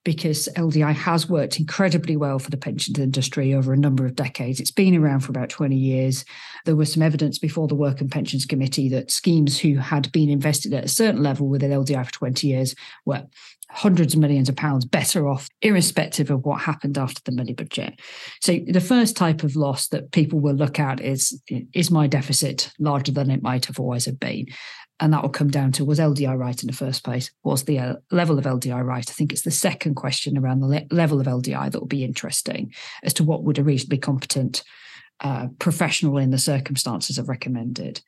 because 0.04 0.48
LDI 0.56 0.94
has 0.94 1.30
worked 1.30 1.60
incredibly 1.60 2.16
well 2.16 2.40
for 2.40 2.50
the 2.50 2.58
pensions 2.58 3.00
industry 3.00 3.54
over 3.54 3.74
a 3.74 3.78
number 3.78 4.06
of 4.06 4.16
decades. 4.16 4.60
It's 4.60 4.72
been 4.72 4.96
around 4.96 5.22
for 5.22 5.32
about 5.32 5.50
20 5.50 5.76
years. 5.76 6.24
There 6.66 6.76
was 6.76 6.94
some 6.94 7.04
evidence 7.04 7.38
before 7.38 7.68
the 7.68 7.76
Work 7.76 8.02
and 8.02 8.10
Pensions 8.10 8.46
Committee 8.46 8.90
that 8.90 9.12
schemes 9.12 9.60
who 9.60 9.76
had 9.76 10.12
been 10.12 10.30
invested 10.30 10.74
at 10.74 10.86
a 10.86 10.90
certain 10.90 11.22
level 11.22 11.48
within 11.48 11.72
LDI 11.72 12.06
for 12.06 12.12
20 12.12 12.48
years 12.48 12.76
were 13.06 13.26
hundreds 13.72 14.16
of 14.16 14.20
millions 14.20 14.50
of 14.50 14.56
pounds 14.56 14.86
better 14.86 15.28
off, 15.28 15.48
irrespective 15.62 16.32
of 16.32 16.44
what 16.44 16.62
happened 16.62 16.98
after 16.98 17.22
the 17.24 17.32
mini 17.32 17.54
budget. 17.54 18.00
So 18.42 18.60
the 18.68 18.82
first 18.82 19.16
type 19.16 19.44
of 19.44 19.56
loss 19.56 19.88
that 19.90 20.12
people 20.12 20.40
will 20.40 20.56
look 20.56 20.80
at 20.80 21.00
is 21.00 21.42
is 21.74 21.92
my 21.92 22.08
deficit 22.08 22.72
larger 22.80 23.12
than 23.12 23.30
it 23.30 23.44
might 23.44 23.66
have 23.66 23.80
always 23.80 24.06
have 24.06 24.20
been? 24.20 24.48
And 25.00 25.14
that 25.14 25.22
will 25.22 25.30
come 25.30 25.50
down 25.50 25.72
to 25.74 25.86
was 25.86 26.00
LDI 26.00 26.38
right 26.38 26.62
in 26.62 26.68
the 26.68 26.74
first 26.74 27.04
place? 27.04 27.32
Was 27.44 27.64
the 27.64 27.80
uh, 27.80 27.96
level 28.12 28.38
of 28.38 28.46
LDI 28.46 28.84
right? 28.84 29.10
I 29.10 29.14
think 29.14 29.32
it's 29.32 29.44
the 29.44 29.52
second 29.52 29.96
question 29.96 30.38
around 30.38 30.60
the 30.60 30.68
le- 30.68 30.86
level 30.92 31.20
of 31.20 31.28
LDI 31.28 31.72
that 31.72 31.80
will 31.80 31.88
be 31.88 32.04
interesting 32.04 32.74
as 33.04 33.14
to 33.16 33.24
what 33.24 33.44
would 33.44 33.58
a 33.58 33.64
reasonably 33.64 33.98
competent 33.98 34.64
uh, 35.22 35.48
professional 35.60 36.18
in 36.18 36.32
the 36.32 36.38
circumstances 36.38 37.18
have 37.18 37.30
recommended. 37.30 38.02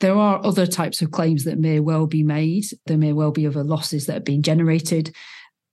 There 0.00 0.16
are 0.16 0.44
other 0.44 0.66
types 0.66 1.02
of 1.02 1.10
claims 1.10 1.44
that 1.44 1.58
may 1.58 1.80
well 1.80 2.06
be 2.06 2.22
made. 2.22 2.64
There 2.86 2.98
may 2.98 3.12
well 3.12 3.32
be 3.32 3.46
other 3.46 3.64
losses 3.64 4.06
that 4.06 4.14
have 4.14 4.24
been 4.24 4.42
generated 4.42 5.14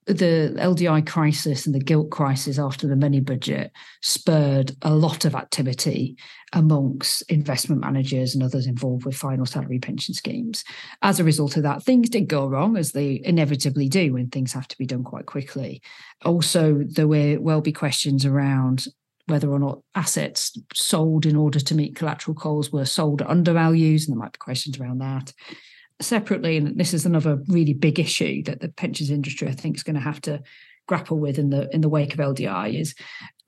the 0.08 0.56
LDI 0.58 1.06
crisis 1.06 1.66
and 1.66 1.76
the 1.76 1.80
gilt 1.80 2.10
crisis 2.12 2.58
after 2.58 2.88
the 2.88 2.96
mini 2.96 3.20
budget 3.20 3.72
spurred 4.02 4.72
a 4.82 4.96
lot 4.96 5.26
of 5.26 5.36
activity 5.36 6.18
amongst 6.54 7.24
investment 7.24 7.82
managers 7.82 8.34
and 8.34 8.42
others 8.42 8.68
involved 8.68 9.06
with 9.06 9.18
final 9.18 9.46
salary 9.46 9.80
pension 9.80 10.14
schemes. 10.14 10.64
As 11.02 11.20
a 11.20 11.26
result 11.26 11.58
of 11.58 11.64
that, 11.64 11.84
things 11.84 12.10
did 12.10 12.30
go 12.30 12.48
wrong, 12.48 12.78
as 12.78 12.94
they 12.94 13.22
inevitably 13.24 13.90
do 13.90 14.14
when 14.14 14.30
things 14.30 14.54
have 14.54 14.68
to 14.70 14.78
be 14.78 14.86
done 14.86 15.04
quite 15.04 15.26
quickly. 15.26 15.82
Also, 16.24 16.84
there 16.88 17.08
will 17.08 17.40
well 17.40 17.62
be 17.62 17.74
questions 17.74 18.26
around 18.26 18.86
whether 19.26 19.50
or 19.52 19.60
not 19.60 19.82
assets 19.94 20.58
sold 20.74 21.26
in 21.26 21.36
order 21.36 21.60
to 21.60 21.76
meet 21.76 21.98
collateral 21.98 22.34
calls 22.34 22.72
were 22.72 22.86
sold 22.86 23.22
at 23.22 23.30
undervalues, 23.30 24.08
and 24.08 24.16
there 24.16 24.24
might 24.24 24.32
be 24.32 24.38
questions 24.38 24.80
around 24.80 25.00
that 25.00 25.34
separately, 26.01 26.58
and 26.58 26.77
this 26.77 26.94
is 26.94 27.06
another 27.06 27.42
really 27.48 27.74
big 27.74 28.00
issue 28.00 28.44
that 28.44 28.60
the 28.60 28.70
pensions 28.70 29.10
industry 29.10 29.48
I 29.48 29.54
think 29.54 29.77
is 29.77 29.84
going 29.84 29.96
to 29.96 30.01
have 30.01 30.22
to 30.22 30.42
grapple 30.88 31.20
with 31.20 31.38
in 31.38 31.50
the 31.50 31.74
in 31.74 31.82
the 31.82 31.89
wake 31.89 32.13
of 32.13 32.20
LDI 32.20 32.80
is 32.80 32.96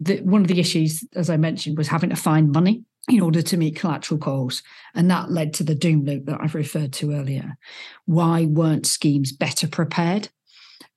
that 0.02 0.26
one 0.26 0.42
of 0.42 0.48
the 0.48 0.60
issues, 0.60 1.04
as 1.16 1.30
I 1.30 1.38
mentioned, 1.38 1.78
was 1.78 1.88
having 1.88 2.10
to 2.10 2.16
find 2.16 2.52
money 2.52 2.84
in 3.10 3.22
order 3.22 3.42
to 3.42 3.58
meet 3.58 3.76
collateral 3.76 4.20
calls. 4.20 4.62
And 4.94 5.10
that 5.10 5.32
led 5.32 5.54
to 5.56 5.64
the 5.64 5.76
doom 5.76 6.06
loop 6.06 6.26
that 6.26 6.40
I've 6.42 6.56
referred 6.56 6.94
to 6.94 7.14
earlier. 7.14 7.58
Why 8.06 8.46
weren't 8.46 8.86
schemes 8.86 9.32
better 9.32 9.68
prepared? 9.68 10.30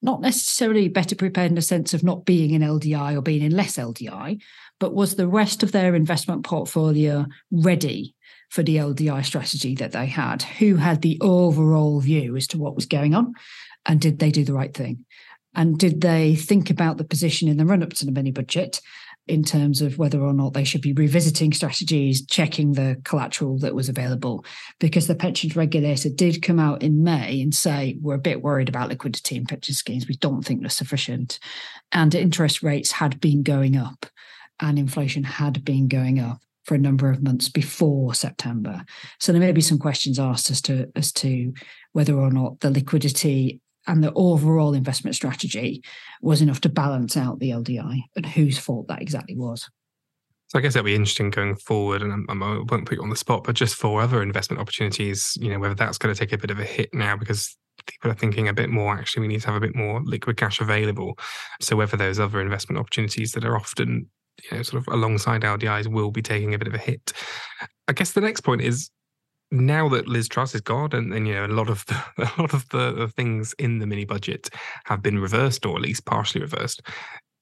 Not 0.02 0.20
necessarily 0.20 0.88
better 0.88 1.14
prepared 1.14 1.50
in 1.50 1.54
the 1.54 1.62
sense 1.62 1.94
of 1.94 2.02
not 2.02 2.24
being 2.24 2.50
in 2.50 2.62
LDI 2.62 3.16
or 3.16 3.22
being 3.22 3.42
in 3.42 3.56
less 3.56 3.76
LDI, 3.76 4.42
but 4.78 4.94
was 4.94 5.14
the 5.14 5.28
rest 5.28 5.62
of 5.62 5.72
their 5.72 5.94
investment 5.94 6.44
portfolio 6.44 7.26
ready 7.50 8.14
for 8.52 8.62
the 8.62 8.76
LDI 8.76 9.24
strategy 9.24 9.74
that 9.76 9.92
they 9.92 10.04
had, 10.04 10.42
who 10.42 10.76
had 10.76 11.00
the 11.00 11.16
overall 11.22 12.00
view 12.00 12.36
as 12.36 12.46
to 12.46 12.58
what 12.58 12.74
was 12.74 12.84
going 12.84 13.14
on, 13.14 13.32
and 13.86 13.98
did 13.98 14.18
they 14.18 14.30
do 14.30 14.44
the 14.44 14.52
right 14.52 14.74
thing? 14.74 15.06
And 15.54 15.78
did 15.78 16.02
they 16.02 16.34
think 16.34 16.68
about 16.68 16.98
the 16.98 17.04
position 17.04 17.48
in 17.48 17.56
the 17.56 17.64
run 17.64 17.82
up 17.82 17.94
to 17.94 18.04
the 18.04 18.12
mini 18.12 18.30
budget 18.30 18.82
in 19.26 19.42
terms 19.42 19.80
of 19.80 19.96
whether 19.96 20.20
or 20.20 20.34
not 20.34 20.52
they 20.52 20.64
should 20.64 20.82
be 20.82 20.92
revisiting 20.92 21.54
strategies, 21.54 22.26
checking 22.26 22.72
the 22.72 23.00
collateral 23.04 23.58
that 23.60 23.74
was 23.74 23.88
available? 23.88 24.44
Because 24.78 25.06
the 25.06 25.14
pensions 25.14 25.56
regulator 25.56 26.10
did 26.10 26.42
come 26.42 26.60
out 26.60 26.82
in 26.82 27.02
May 27.02 27.40
and 27.40 27.54
say, 27.54 27.96
we're 28.02 28.16
a 28.16 28.18
bit 28.18 28.42
worried 28.42 28.68
about 28.68 28.90
liquidity 28.90 29.36
in 29.36 29.46
pension 29.46 29.74
schemes. 29.74 30.06
We 30.06 30.16
don't 30.16 30.44
think 30.44 30.60
they're 30.60 30.68
sufficient. 30.68 31.38
And 31.90 32.14
interest 32.14 32.62
rates 32.62 32.92
had 32.92 33.18
been 33.18 33.44
going 33.44 33.78
up 33.78 34.04
and 34.60 34.78
inflation 34.78 35.24
had 35.24 35.64
been 35.64 35.88
going 35.88 36.20
up 36.20 36.42
for 36.64 36.74
a 36.74 36.78
number 36.78 37.10
of 37.10 37.22
months 37.22 37.48
before 37.48 38.14
September. 38.14 38.84
So 39.18 39.32
there 39.32 39.40
may 39.40 39.52
be 39.52 39.60
some 39.60 39.78
questions 39.78 40.18
asked 40.18 40.50
as 40.50 40.62
to 40.62 40.90
as 40.94 41.12
to 41.12 41.52
whether 41.92 42.14
or 42.14 42.30
not 42.30 42.60
the 42.60 42.70
liquidity 42.70 43.60
and 43.86 44.02
the 44.02 44.12
overall 44.14 44.74
investment 44.74 45.16
strategy 45.16 45.82
was 46.20 46.40
enough 46.40 46.60
to 46.60 46.68
balance 46.68 47.16
out 47.16 47.40
the 47.40 47.50
LDI 47.50 48.02
and 48.14 48.26
whose 48.26 48.58
fault 48.58 48.86
that 48.88 49.02
exactly 49.02 49.36
was. 49.36 49.68
So 50.48 50.58
I 50.58 50.62
guess 50.62 50.74
that'll 50.74 50.84
be 50.84 50.94
interesting 50.94 51.30
going 51.30 51.56
forward, 51.56 52.02
and 52.02 52.26
I 52.28 52.34
won't 52.34 52.86
put 52.86 52.98
you 52.98 53.02
on 53.02 53.08
the 53.08 53.16
spot, 53.16 53.44
but 53.44 53.54
just 53.54 53.74
for 53.74 54.02
other 54.02 54.22
investment 54.22 54.60
opportunities, 54.60 55.36
you 55.40 55.50
know, 55.50 55.58
whether 55.58 55.74
that's 55.74 55.96
going 55.96 56.14
to 56.14 56.18
take 56.18 56.32
a 56.32 56.38
bit 56.38 56.50
of 56.50 56.58
a 56.58 56.64
hit 56.64 56.90
now 56.92 57.16
because 57.16 57.56
people 57.86 58.10
are 58.10 58.14
thinking 58.14 58.48
a 58.48 58.52
bit 58.52 58.68
more. 58.68 58.94
Actually, 58.94 59.22
we 59.22 59.28
need 59.28 59.40
to 59.40 59.46
have 59.46 59.56
a 59.56 59.66
bit 59.66 59.74
more 59.74 60.02
liquid 60.04 60.36
cash 60.36 60.60
available. 60.60 61.18
So 61.62 61.74
whether 61.74 61.96
those 61.96 62.20
other 62.20 62.40
investment 62.40 62.78
opportunities 62.78 63.32
that 63.32 63.46
are 63.46 63.56
often 63.56 64.10
you 64.50 64.56
know, 64.56 64.62
sort 64.62 64.86
of 64.86 64.92
alongside 64.92 65.42
LDIs 65.42 65.86
will 65.86 66.10
be 66.10 66.22
taking 66.22 66.54
a 66.54 66.58
bit 66.58 66.68
of 66.68 66.74
a 66.74 66.78
hit. 66.78 67.12
I 67.88 67.92
guess 67.92 68.12
the 68.12 68.20
next 68.20 68.40
point 68.42 68.62
is 68.62 68.90
now 69.50 69.88
that 69.90 70.08
Liz 70.08 70.28
Truss 70.28 70.54
is 70.54 70.62
gone, 70.62 70.92
and, 70.92 71.12
and 71.12 71.28
you 71.28 71.34
know 71.34 71.46
a 71.46 71.48
lot 71.48 71.68
of 71.68 71.84
the 71.86 72.02
a 72.18 72.40
lot 72.40 72.54
of 72.54 72.68
the 72.70 73.08
things 73.14 73.54
in 73.58 73.78
the 73.78 73.86
mini 73.86 74.04
budget 74.04 74.48
have 74.84 75.02
been 75.02 75.18
reversed, 75.18 75.64
or 75.66 75.76
at 75.76 75.82
least 75.82 76.06
partially 76.06 76.40
reversed. 76.40 76.82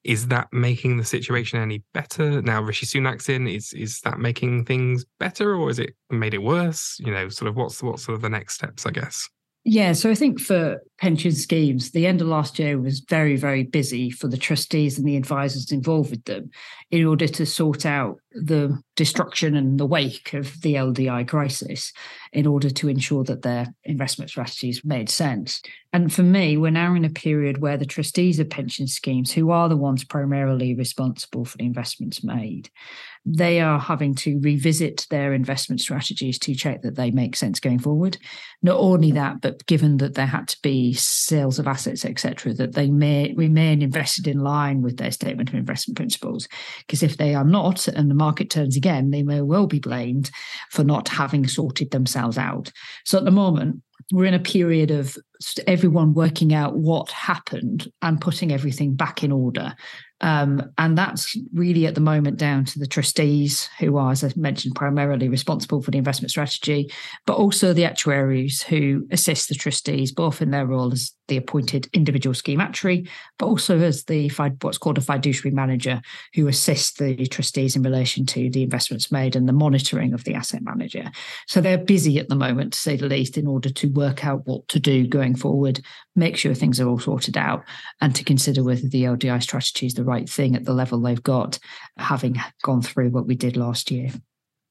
Is 0.02 0.28
that 0.28 0.48
making 0.50 0.96
the 0.96 1.04
situation 1.04 1.60
any 1.60 1.82
better 1.92 2.40
now? 2.40 2.62
Rishi 2.62 2.86
Sunak's 2.86 3.28
in. 3.28 3.46
Is 3.46 3.72
is 3.72 4.00
that 4.00 4.18
making 4.18 4.64
things 4.64 5.04
better, 5.18 5.54
or 5.54 5.70
is 5.70 5.78
it 5.78 5.94
made 6.10 6.34
it 6.34 6.42
worse? 6.42 6.98
You 6.98 7.12
know, 7.12 7.28
sort 7.28 7.48
of 7.48 7.56
what's 7.56 7.82
what's 7.82 8.04
sort 8.04 8.16
of 8.16 8.22
the 8.22 8.28
next 8.28 8.54
steps? 8.54 8.86
I 8.86 8.90
guess. 8.90 9.28
Yeah, 9.64 9.92
so 9.92 10.10
I 10.10 10.14
think 10.14 10.40
for 10.40 10.82
pension 10.98 11.32
schemes, 11.32 11.90
the 11.90 12.06
end 12.06 12.22
of 12.22 12.28
last 12.28 12.58
year 12.58 12.78
was 12.78 13.00
very, 13.00 13.36
very 13.36 13.62
busy 13.62 14.08
for 14.10 14.26
the 14.26 14.38
trustees 14.38 14.98
and 14.98 15.06
the 15.06 15.16
advisors 15.16 15.70
involved 15.70 16.10
with 16.10 16.24
them 16.24 16.50
in 16.90 17.04
order 17.04 17.28
to 17.28 17.44
sort 17.44 17.84
out 17.84 18.16
the 18.32 18.80
destruction 18.96 19.56
and 19.56 19.78
the 19.80 19.86
wake 19.86 20.34
of 20.34 20.60
the 20.60 20.74
LDI 20.74 21.26
crisis 21.26 21.92
in 22.32 22.46
order 22.46 22.70
to 22.70 22.88
ensure 22.88 23.24
that 23.24 23.42
their 23.42 23.66
investment 23.84 24.30
strategies 24.30 24.84
made 24.84 25.08
sense. 25.08 25.62
And 25.92 26.12
for 26.12 26.22
me, 26.22 26.56
we're 26.56 26.70
now 26.70 26.94
in 26.94 27.04
a 27.04 27.10
period 27.10 27.58
where 27.58 27.76
the 27.76 27.86
trustees 27.86 28.38
of 28.38 28.48
pension 28.48 28.86
schemes, 28.86 29.32
who 29.32 29.50
are 29.50 29.68
the 29.68 29.76
ones 29.76 30.04
primarily 30.04 30.74
responsible 30.74 31.44
for 31.44 31.56
the 31.56 31.64
investments 31.64 32.22
made, 32.22 32.70
they 33.26 33.60
are 33.60 33.78
having 33.78 34.14
to 34.14 34.38
revisit 34.40 35.06
their 35.10 35.34
investment 35.34 35.80
strategies 35.80 36.38
to 36.38 36.54
check 36.54 36.82
that 36.82 36.94
they 36.94 37.10
make 37.10 37.36
sense 37.36 37.58
going 37.58 37.78
forward. 37.78 38.16
Not 38.62 38.78
only 38.78 39.10
that, 39.12 39.40
but 39.40 39.66
given 39.66 39.98
that 39.98 40.14
there 40.14 40.26
had 40.26 40.48
to 40.48 40.58
be 40.62 40.94
sales 40.94 41.58
of 41.58 41.66
assets, 41.66 42.04
etc., 42.04 42.54
that 42.54 42.74
they 42.74 42.88
may 42.88 43.34
remain 43.34 43.82
invested 43.82 44.26
in 44.26 44.40
line 44.40 44.82
with 44.82 44.96
their 44.96 45.10
statement 45.10 45.48
of 45.48 45.56
investment 45.56 45.96
principles. 45.96 46.48
Because 46.86 47.02
if 47.02 47.16
they 47.16 47.34
are 47.34 47.44
not, 47.44 47.88
and 47.88 48.10
the 48.10 48.14
market 48.20 48.50
turns 48.50 48.76
again, 48.76 49.10
they 49.10 49.22
may 49.22 49.40
well 49.40 49.66
be 49.66 49.80
blamed 49.80 50.30
for 50.70 50.84
not 50.84 51.08
having 51.08 51.48
sorted 51.48 51.90
themselves 51.90 52.38
out. 52.38 52.70
So 53.04 53.18
at 53.18 53.24
the 53.24 53.30
moment, 53.30 53.82
we're 54.12 54.24
in 54.24 54.34
a 54.34 54.38
period 54.38 54.90
of 54.90 55.16
everyone 55.66 56.12
working 56.12 56.52
out 56.52 56.76
what 56.76 57.10
happened 57.10 57.90
and 58.02 58.20
putting 58.20 58.52
everything 58.52 58.94
back 58.94 59.24
in 59.24 59.32
order. 59.32 59.74
Um, 60.22 60.70
and 60.76 60.98
that's 60.98 61.34
really 61.54 61.86
at 61.86 61.94
the 61.94 62.02
moment 62.02 62.36
down 62.36 62.66
to 62.66 62.78
the 62.78 62.86
trustees, 62.86 63.70
who 63.78 63.96
are, 63.96 64.12
as 64.12 64.22
I 64.22 64.30
mentioned, 64.36 64.74
primarily 64.74 65.30
responsible 65.30 65.80
for 65.80 65.90
the 65.90 65.96
investment 65.96 66.30
strategy, 66.30 66.92
but 67.24 67.38
also 67.38 67.72
the 67.72 67.86
actuaries 67.86 68.60
who 68.60 69.06
assist 69.10 69.48
the 69.48 69.54
trustees, 69.54 70.12
both 70.12 70.42
in 70.42 70.50
their 70.50 70.66
role 70.66 70.92
as 70.92 71.12
the 71.28 71.38
appointed 71.38 71.88
individual 71.94 72.34
scheme 72.34 72.60
actuary, 72.60 73.08
but 73.38 73.46
also 73.46 73.78
as 73.78 74.04
the 74.04 74.28
what's 74.60 74.76
called 74.76 74.98
a 74.98 75.00
fiduciary 75.00 75.54
manager, 75.54 76.02
who 76.34 76.48
assists 76.48 76.98
the 76.98 77.26
trustees 77.28 77.74
in 77.74 77.82
relation 77.82 78.26
to 78.26 78.50
the 78.50 78.62
investments 78.62 79.10
made 79.10 79.34
and 79.34 79.48
the 79.48 79.54
monitoring 79.54 80.12
of 80.12 80.24
the 80.24 80.34
asset 80.34 80.60
manager. 80.62 81.10
So 81.46 81.62
they're 81.62 81.78
busy 81.78 82.18
at 82.18 82.28
the 82.28 82.36
moment, 82.36 82.74
to 82.74 82.78
say 82.78 82.96
the 82.96 83.06
least, 83.06 83.38
in 83.38 83.46
order 83.46 83.70
to 83.70 83.88
work 83.94 84.24
out 84.24 84.46
what 84.46 84.66
to 84.68 84.80
do 84.80 85.06
going 85.06 85.34
forward, 85.34 85.80
make 86.16 86.36
sure 86.36 86.54
things 86.54 86.80
are 86.80 86.88
all 86.88 86.98
sorted 86.98 87.36
out, 87.36 87.64
and 88.00 88.14
to 88.14 88.24
consider 88.24 88.62
whether 88.62 88.88
the 88.88 89.04
LDI 89.04 89.42
strategy 89.42 89.86
is 89.86 89.94
the 89.94 90.04
right 90.04 90.28
thing 90.28 90.54
at 90.56 90.64
the 90.64 90.74
level 90.74 91.00
they've 91.00 91.22
got, 91.22 91.58
having 91.96 92.36
gone 92.62 92.82
through 92.82 93.10
what 93.10 93.26
we 93.26 93.34
did 93.34 93.56
last 93.56 93.90
year. 93.90 94.10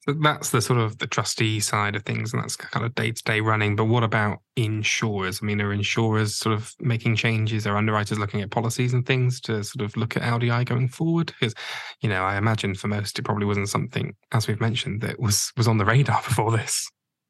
So 0.10 0.14
that's 0.14 0.52
the 0.52 0.62
sort 0.62 0.80
of 0.80 0.98
the 0.98 1.08
trustee 1.08 1.60
side 1.60 1.96
of 1.96 2.04
things, 2.04 2.34
and 2.34 2.42
that's 2.42 2.56
kind 2.56 2.86
of 2.86 2.96
day 2.96 3.12
to 3.12 3.24
day 3.24 3.42
running. 3.42 3.76
But 3.76 3.86
what 3.86 4.04
about 4.04 4.40
insurers? 4.56 5.40
I 5.42 5.46
mean, 5.46 5.62
are 5.62 5.74
insurers 5.74 6.36
sort 6.36 6.56
of 6.56 6.74
making 6.80 7.18
changes? 7.18 7.68
Are 7.68 7.76
underwriters 7.76 8.18
looking 8.18 8.42
at 8.42 8.50
policies 8.50 8.94
and 8.94 9.06
things 9.06 9.42
to 9.42 9.62
sort 9.64 9.86
of 9.86 9.96
look 9.98 10.16
at 10.16 10.24
LDI 10.24 10.66
going 10.66 10.88
forward? 10.88 11.28
Because, 11.28 11.54
you 12.02 12.08
know, 12.08 12.24
I 12.24 12.38
imagine 12.38 12.76
for 12.76 12.88
most 12.88 13.20
it 13.20 13.24
probably 13.24 13.46
wasn't 13.46 13.70
something, 13.70 14.16
as 14.32 14.48
we've 14.48 14.62
mentioned, 14.62 15.02
that 15.02 15.20
was 15.20 15.52
was 15.58 15.68
on 15.68 15.78
the 15.78 15.86
radar 15.86 16.22
before 16.28 16.52
this. 16.52 16.90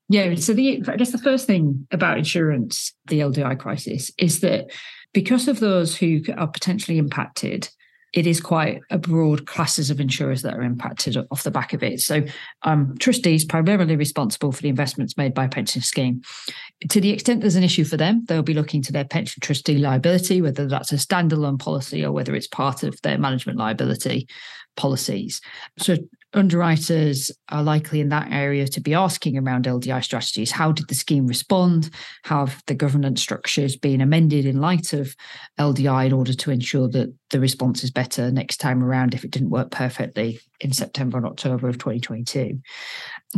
Yeah. 0.09 0.35
So 0.35 0.53
the 0.53 0.83
I 0.87 0.95
guess 0.97 1.11
the 1.11 1.19
first 1.19 1.45
thing 1.45 1.87
about 1.91 2.17
insurance, 2.17 2.93
the 3.07 3.19
LDI 3.19 3.57
crisis, 3.59 4.11
is 4.17 4.39
that 4.41 4.71
because 5.13 5.47
of 5.47 5.59
those 5.59 5.95
who 5.95 6.21
are 6.35 6.47
potentially 6.47 6.97
impacted, 6.97 7.69
it 8.13 8.25
is 8.25 8.41
quite 8.41 8.81
a 8.89 8.97
broad 8.97 9.45
classes 9.45 9.91
of 9.91 9.99
insurers 9.99 10.41
that 10.41 10.55
are 10.55 10.63
impacted 10.63 11.15
off 11.29 11.43
the 11.43 11.51
back 11.51 11.73
of 11.73 11.83
it. 11.83 11.99
So, 11.99 12.23
um, 12.63 12.95
trustees 12.99 13.45
primarily 13.45 13.95
responsible 13.95 14.51
for 14.51 14.63
the 14.63 14.69
investments 14.69 15.15
made 15.15 15.35
by 15.35 15.45
a 15.45 15.49
pension 15.49 15.83
scheme. 15.83 16.21
To 16.89 16.99
the 16.99 17.11
extent 17.11 17.41
there's 17.41 17.55
an 17.55 17.63
issue 17.63 17.83
for 17.83 17.97
them, 17.97 18.25
they'll 18.27 18.41
be 18.41 18.55
looking 18.55 18.81
to 18.83 18.91
their 18.91 19.05
pension 19.05 19.41
trustee 19.41 19.77
liability, 19.77 20.41
whether 20.41 20.67
that's 20.67 20.91
a 20.91 20.95
standalone 20.95 21.59
policy 21.59 22.03
or 22.03 22.11
whether 22.11 22.33
it's 22.33 22.47
part 22.47 22.81
of 22.81 22.99
their 23.01 23.19
management 23.19 23.59
liability 23.59 24.27
policies. 24.75 25.39
So, 25.77 25.97
underwriters 26.33 27.31
are 27.49 27.63
likely 27.63 28.01
in 28.01 28.09
that 28.09 28.31
area 28.31 28.67
to 28.67 28.81
be 28.81 28.93
asking 28.93 29.37
around 29.37 29.65
LDI 29.65 30.03
strategies. 30.03 30.51
How 30.51 30.71
did 30.71 30.87
the 30.87 30.95
scheme 30.95 31.25
respond? 31.25 31.89
How 32.23 32.45
have 32.45 32.63
the 32.67 32.75
governance 32.75 33.21
structures 33.21 33.75
been 33.75 34.01
amended 34.01 34.45
in 34.45 34.61
light 34.61 34.93
of 34.93 35.15
LDI 35.59 36.07
in 36.07 36.13
order 36.13 36.33
to 36.33 36.51
ensure 36.51 36.87
that 36.89 37.13
the 37.29 37.39
response 37.39 37.83
is 37.83 37.91
better 37.91 38.31
next 38.31 38.57
time 38.57 38.83
around 38.83 39.13
if 39.13 39.23
it 39.23 39.31
didn't 39.31 39.49
work 39.49 39.71
perfectly 39.71 40.39
in 40.59 40.73
September 40.73 41.17
and 41.17 41.25
October 41.25 41.67
of 41.67 41.77
2022? 41.77 42.59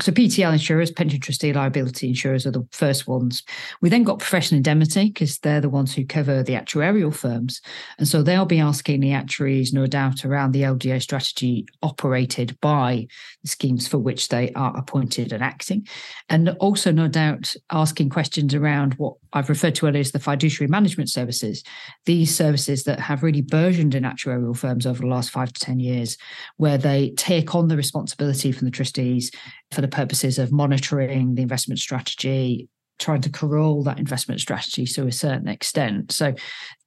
So 0.02 0.12
PTL 0.12 0.54
insurers, 0.54 0.90
pension 0.90 1.20
trustee 1.20 1.52
liability 1.52 2.08
insurers 2.08 2.46
are 2.46 2.52
the 2.52 2.66
first 2.72 3.08
ones. 3.08 3.44
We 3.82 3.90
then 3.90 4.04
got 4.04 4.20
professional 4.20 4.58
indemnity 4.58 5.10
because 5.10 5.40
they're 5.40 5.60
the 5.60 5.70
ones 5.70 5.94
who 5.94 6.06
cover 6.06 6.44
the 6.44 6.54
actuarial 6.54 7.14
firms. 7.14 7.60
And 7.98 8.08
so 8.08 8.24
they'll 8.24 8.46
be 8.46 8.60
asking 8.60 9.02
the 9.02 9.12
actuaries, 9.12 9.74
no 9.74 9.88
doubt, 9.88 10.24
around 10.24 10.54
the 10.54 10.62
LDI 10.62 11.02
strategy 11.02 11.66
operated 11.84 12.58
by 12.62 13.08
the 13.42 13.50
schemes 13.50 13.88
for 13.88 13.98
which 13.98 14.30
they 14.30 14.54
are 14.54 14.76
appointed 14.78 15.34
and 15.34 15.44
acting. 15.44 15.88
And 16.30 16.50
also, 16.60 16.92
no 16.92 17.10
doubt, 17.10 17.54
asking 17.70 18.10
questions 18.10 18.56
around 18.56 18.94
what 18.94 19.16
I've 19.34 19.50
referred 19.50 19.76
to 19.76 19.88
earlier 19.88 20.02
as 20.02 20.12
the 20.12 20.20
fiduciary 20.20 20.70
management 20.70 21.10
services, 21.10 21.64
these 22.06 22.36
services 22.36 22.84
that 22.84 23.00
have 23.00 23.24
really 23.24 23.42
burgeoned 23.42 23.96
in 23.96 24.04
actuarial 24.04 24.56
firms 24.56 24.86
over 24.86 25.02
the 25.02 25.08
last 25.08 25.32
five 25.32 25.52
to 25.54 25.60
10 25.60 25.80
years, 25.80 26.18
where 26.58 26.78
they 26.78 27.11
take 27.18 27.56
on 27.56 27.68
the 27.68 27.78
responsibility 27.78 28.52
from 28.52 28.66
the 28.66 28.72
trustees 28.72 29.32
for 29.72 29.82
the 29.82 29.88
purposes 29.88 30.40
of 30.40 30.52
monitoring 30.52 31.36
the 31.36 31.42
investment 31.42 31.80
strategy, 31.80 32.70
trying 33.00 33.22
to 33.22 33.30
corral 33.30 33.84
that 33.84 34.00
investment 34.00 34.40
strategy 34.42 34.86
to 34.86 35.08
a 35.08 35.12
certain 35.12 35.48
extent. 35.48 36.12
So, 36.12 36.34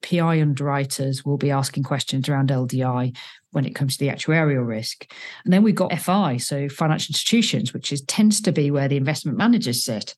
PI 0.02 0.40
underwriters 0.40 1.24
will 1.24 1.38
be 1.38 1.50
asking 1.50 1.82
questions 1.82 2.28
around 2.28 2.50
LDI 2.50 3.16
when 3.54 3.64
it 3.64 3.74
comes 3.74 3.96
to 3.96 4.04
the 4.04 4.10
actuarial 4.10 4.66
risk. 4.66 5.10
And 5.44 5.52
then 5.52 5.62
we've 5.62 5.74
got 5.74 5.96
FI, 5.98 6.38
so 6.38 6.68
financial 6.68 7.12
institutions, 7.12 7.72
which 7.72 7.92
is 7.92 8.02
tends 8.02 8.40
to 8.42 8.52
be 8.52 8.70
where 8.70 8.88
the 8.88 8.96
investment 8.96 9.38
managers 9.38 9.84
sit. 9.84 10.14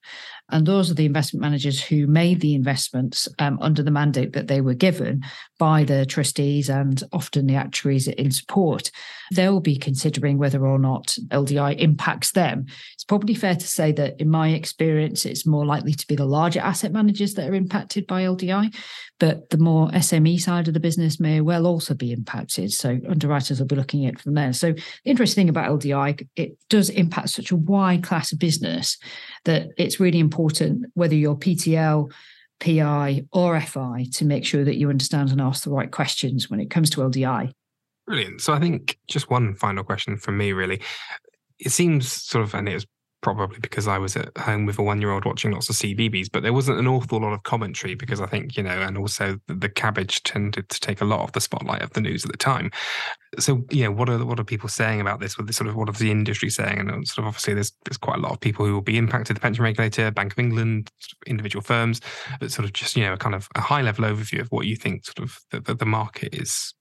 And 0.50 0.64
those 0.64 0.90
are 0.90 0.94
the 0.94 1.06
investment 1.06 1.40
managers 1.40 1.82
who 1.82 2.06
made 2.06 2.40
the 2.40 2.54
investments 2.54 3.28
um, 3.40 3.58
under 3.60 3.82
the 3.82 3.90
mandate 3.90 4.32
that 4.34 4.46
they 4.46 4.60
were 4.60 4.74
given 4.74 5.24
by 5.58 5.82
the 5.82 6.06
trustees 6.06 6.68
and 6.68 7.02
often 7.12 7.46
the 7.46 7.56
actuaries 7.56 8.06
in 8.06 8.30
support. 8.30 8.92
They'll 9.32 9.58
be 9.58 9.76
considering 9.76 10.38
whether 10.38 10.64
or 10.64 10.78
not 10.78 11.16
LDI 11.30 11.78
impacts 11.78 12.30
them. 12.30 12.66
It's 12.94 13.02
probably 13.04 13.34
fair 13.34 13.56
to 13.56 13.66
say 13.66 13.90
that, 13.92 14.20
in 14.20 14.30
my 14.30 14.50
experience, 14.50 15.26
it's 15.26 15.46
more 15.46 15.66
likely 15.66 15.94
to 15.94 16.06
be 16.06 16.14
the 16.14 16.24
larger 16.24 16.60
asset 16.60 16.92
managers 16.92 17.34
that 17.34 17.50
are 17.50 17.54
impacted 17.54 18.06
by 18.06 18.22
LDI, 18.22 18.72
but 19.18 19.50
the 19.50 19.58
more 19.58 19.88
SME 19.88 20.40
side 20.40 20.68
of 20.68 20.74
the 20.74 20.80
business 20.80 21.18
may 21.18 21.40
well 21.40 21.66
also 21.66 21.94
be 21.94 22.12
impacted. 22.12 22.70
So 22.70 23.00
underwriters 23.26 23.58
will 23.58 23.66
be 23.66 23.76
looking 23.76 24.06
at 24.06 24.20
from 24.20 24.34
there. 24.34 24.52
So 24.52 24.72
the 24.72 24.82
interesting 25.04 25.42
thing 25.42 25.48
about 25.48 25.70
LDI, 25.70 26.26
it 26.36 26.56
does 26.68 26.90
impact 26.90 27.30
such 27.30 27.50
a 27.50 27.56
wide 27.56 28.04
class 28.04 28.32
of 28.32 28.38
business 28.38 28.98
that 29.44 29.68
it's 29.76 29.98
really 29.98 30.20
important 30.20 30.86
whether 30.94 31.14
you're 31.14 31.36
PTL, 31.36 32.12
PI, 32.60 33.24
or 33.32 33.60
FI 33.60 34.06
to 34.12 34.24
make 34.24 34.44
sure 34.44 34.64
that 34.64 34.76
you 34.76 34.88
understand 34.88 35.30
and 35.30 35.40
ask 35.40 35.64
the 35.64 35.70
right 35.70 35.90
questions 35.90 36.48
when 36.48 36.60
it 36.60 36.70
comes 36.70 36.88
to 36.90 37.00
LDI. 37.00 37.52
Brilliant. 38.06 38.40
So 38.40 38.52
I 38.52 38.60
think 38.60 38.98
just 39.08 39.28
one 39.28 39.54
final 39.56 39.82
question 39.82 40.16
from 40.16 40.38
me, 40.38 40.52
really. 40.52 40.80
It 41.58 41.72
seems 41.72 42.12
sort 42.12 42.44
of, 42.44 42.54
and 42.54 42.68
it 42.68 42.74
was 42.74 42.86
probably 43.22 43.58
because 43.60 43.88
I 43.88 43.98
was 43.98 44.16
at 44.16 44.36
home 44.36 44.66
with 44.66 44.78
a 44.78 44.82
one 44.82 45.00
year 45.00 45.10
old 45.10 45.24
watching 45.24 45.52
lots 45.52 45.68
of 45.68 45.76
CBeebies, 45.76 46.28
but 46.30 46.42
there 46.42 46.52
wasn't 46.52 46.78
an 46.78 46.86
awful 46.86 47.20
lot 47.20 47.32
of 47.32 47.42
commentary 47.42 47.94
because 47.94 48.20
I 48.20 48.26
think, 48.26 48.56
you 48.56 48.62
know, 48.62 48.80
and 48.82 48.96
also 48.96 49.38
the, 49.48 49.68
cabbage 49.68 50.22
tended 50.22 50.68
to 50.68 50.80
take 50.80 51.00
a 51.00 51.04
lot 51.04 51.20
of 51.20 51.32
the 51.32 51.40
spotlight 51.40 51.82
of 51.82 51.90
the 51.90 52.00
news 52.00 52.24
at 52.24 52.30
the 52.30 52.38
time. 52.38 52.70
So, 53.38 53.64
you 53.70 53.84
know, 53.84 53.90
what 53.90 54.08
are 54.08 54.24
what 54.24 54.40
are 54.40 54.44
people 54.44 54.68
saying 54.68 55.00
about 55.00 55.20
this? 55.20 55.36
With 55.36 55.52
sort 55.52 55.68
of 55.68 55.76
what 55.76 55.88
is 55.90 55.98
the 55.98 56.10
industry 56.10 56.48
saying? 56.48 56.78
And 56.78 56.90
uh, 56.90 57.04
sort 57.04 57.18
of 57.18 57.26
obviously 57.26 57.54
there's 57.54 57.72
there's 57.84 57.98
quite 57.98 58.18
a 58.18 58.20
lot 58.20 58.32
of 58.32 58.40
people 58.40 58.64
who 58.64 58.72
will 58.72 58.80
be 58.80 58.96
impacted, 58.96 59.36
the 59.36 59.40
pension 59.40 59.64
regulator, 59.64 60.10
Bank 60.10 60.32
of 60.32 60.38
England, 60.38 60.90
individual 61.26 61.62
firms, 61.62 62.00
but 62.40 62.52
sort 62.52 62.64
of 62.64 62.72
just, 62.72 62.96
you 62.96 63.04
know, 63.04 63.12
a 63.12 63.18
kind 63.18 63.34
of 63.34 63.48
a 63.54 63.60
high 63.60 63.82
level 63.82 64.04
overview 64.04 64.40
of 64.40 64.48
what 64.48 64.66
you 64.66 64.76
think 64.76 65.04
sort 65.04 65.18
of 65.18 65.38
the, 65.50 65.60
the, 65.60 65.74
the 65.74 65.86
market 65.86 66.34
is 66.34 66.74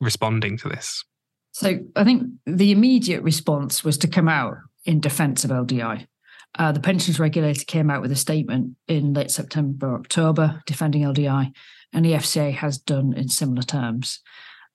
responding 0.00 0.56
to 0.58 0.68
this. 0.68 1.04
So 1.52 1.78
I 1.96 2.04
think 2.04 2.24
the 2.46 2.72
immediate 2.72 3.22
response 3.22 3.84
was 3.84 3.98
to 3.98 4.08
come 4.08 4.28
out 4.28 4.56
in 4.84 5.00
defence 5.00 5.44
of 5.44 5.50
LDI. 5.50 6.06
Uh, 6.58 6.72
the 6.72 6.80
pensions 6.80 7.18
regulator 7.18 7.64
came 7.64 7.90
out 7.90 8.02
with 8.02 8.12
a 8.12 8.16
statement 8.16 8.76
in 8.86 9.14
late 9.14 9.30
September, 9.30 9.94
October, 9.94 10.62
defending 10.66 11.02
LDI, 11.02 11.52
and 11.92 12.04
the 12.04 12.12
FCA 12.12 12.52
has 12.52 12.78
done 12.78 13.14
in 13.14 13.28
similar 13.28 13.62
terms. 13.62 14.20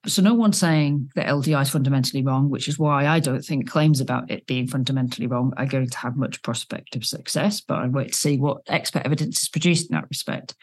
So 0.05 0.21
no 0.21 0.33
one's 0.33 0.57
saying 0.57 1.11
that 1.15 1.27
LDI 1.27 1.61
is 1.63 1.69
fundamentally 1.69 2.23
wrong, 2.23 2.49
which 2.49 2.67
is 2.67 2.79
why 2.79 3.07
I 3.07 3.19
don't 3.19 3.43
think 3.43 3.69
claims 3.69 3.99
about 3.99 4.31
it 4.31 4.47
being 4.47 4.67
fundamentally 4.67 5.27
wrong 5.27 5.53
are 5.57 5.65
going 5.65 5.89
to 5.89 5.97
have 5.97 6.15
much 6.15 6.41
prospect 6.43 6.95
of 6.95 7.05
success. 7.05 7.61
But 7.61 7.79
I 7.79 7.87
wait 7.87 8.09
to 8.09 8.17
see 8.17 8.37
what 8.37 8.61
expert 8.67 9.05
evidence 9.05 9.41
is 9.41 9.49
produced 9.49 9.89
in 9.89 9.95
that 9.95 10.09
respect. 10.09 10.55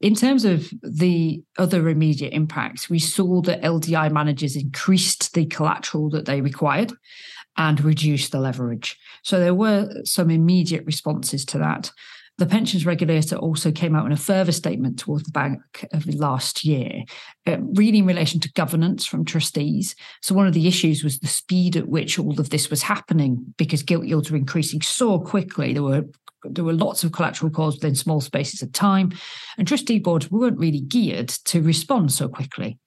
In 0.00 0.14
terms 0.14 0.44
of 0.44 0.70
the 0.82 1.42
other 1.58 1.88
immediate 1.88 2.32
impacts, 2.32 2.88
we 2.88 3.00
saw 3.00 3.42
that 3.42 3.62
LDI 3.62 4.10
managers 4.12 4.56
increased 4.56 5.34
the 5.34 5.46
collateral 5.46 6.08
that 6.10 6.24
they 6.24 6.40
required 6.40 6.92
and 7.58 7.84
reduce 7.84 8.30
the 8.30 8.40
leverage. 8.40 8.96
So 9.22 9.38
there 9.40 9.54
were 9.54 9.90
some 10.04 10.30
immediate 10.30 10.86
responses 10.86 11.44
to 11.46 11.58
that. 11.58 11.90
The 12.38 12.46
pensions 12.46 12.86
regulator 12.86 13.34
also 13.34 13.72
came 13.72 13.96
out 13.96 14.06
in 14.06 14.12
a 14.12 14.16
further 14.16 14.52
statement 14.52 15.00
towards 15.00 15.24
the 15.24 15.32
back 15.32 15.58
of 15.92 16.06
last 16.06 16.64
year, 16.64 17.02
uh, 17.48 17.58
really 17.74 17.98
in 17.98 18.06
relation 18.06 18.38
to 18.38 18.52
governance 18.52 19.04
from 19.04 19.24
trustees. 19.24 19.96
So, 20.22 20.36
one 20.36 20.46
of 20.46 20.54
the 20.54 20.68
issues 20.68 21.02
was 21.02 21.18
the 21.18 21.26
speed 21.26 21.76
at 21.76 21.88
which 21.88 22.16
all 22.16 22.38
of 22.38 22.50
this 22.50 22.70
was 22.70 22.82
happening 22.82 23.44
because 23.58 23.82
gilt 23.82 24.06
yields 24.06 24.30
were 24.30 24.36
increasing 24.36 24.82
so 24.82 25.18
quickly. 25.18 25.72
There 25.72 25.82
were 25.82 26.04
there 26.44 26.64
were 26.64 26.72
lots 26.72 27.02
of 27.02 27.10
collateral 27.10 27.50
calls 27.50 27.74
within 27.74 27.96
small 27.96 28.20
spaces 28.20 28.62
of 28.62 28.72
time, 28.72 29.10
and 29.58 29.66
trustee 29.66 29.98
boards 29.98 30.30
weren't 30.30 30.60
really 30.60 30.80
geared 30.80 31.28
to 31.46 31.60
respond 31.60 32.12
so 32.12 32.28
quickly. 32.28 32.78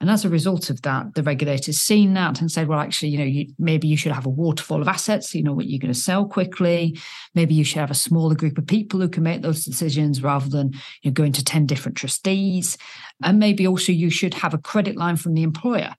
And 0.00 0.10
as 0.10 0.24
a 0.24 0.28
result 0.28 0.70
of 0.70 0.82
that, 0.82 1.14
the 1.14 1.24
regulators 1.24 1.78
seen 1.78 2.14
that 2.14 2.40
and 2.40 2.50
said, 2.50 2.68
well, 2.68 2.78
actually, 2.78 3.08
you 3.08 3.18
know, 3.18 3.24
you, 3.24 3.46
maybe 3.58 3.88
you 3.88 3.96
should 3.96 4.12
have 4.12 4.26
a 4.26 4.30
waterfall 4.30 4.80
of 4.80 4.86
assets, 4.86 5.34
you 5.34 5.42
know, 5.42 5.52
what 5.52 5.66
you're 5.66 5.80
going 5.80 5.92
to 5.92 5.98
sell 5.98 6.24
quickly. 6.24 6.96
Maybe 7.34 7.54
you 7.54 7.64
should 7.64 7.80
have 7.80 7.90
a 7.90 7.94
smaller 7.94 8.36
group 8.36 8.58
of 8.58 8.66
people 8.66 9.00
who 9.00 9.08
can 9.08 9.24
make 9.24 9.42
those 9.42 9.64
decisions 9.64 10.22
rather 10.22 10.48
than 10.48 10.72
you 11.02 11.10
know, 11.10 11.12
going 11.12 11.32
to 11.32 11.44
10 11.44 11.66
different 11.66 11.96
trustees. 11.96 12.78
And 13.24 13.40
maybe 13.40 13.66
also 13.66 13.90
you 13.90 14.10
should 14.10 14.34
have 14.34 14.54
a 14.54 14.58
credit 14.58 14.96
line 14.96 15.16
from 15.16 15.34
the 15.34 15.42
employer. 15.42 15.94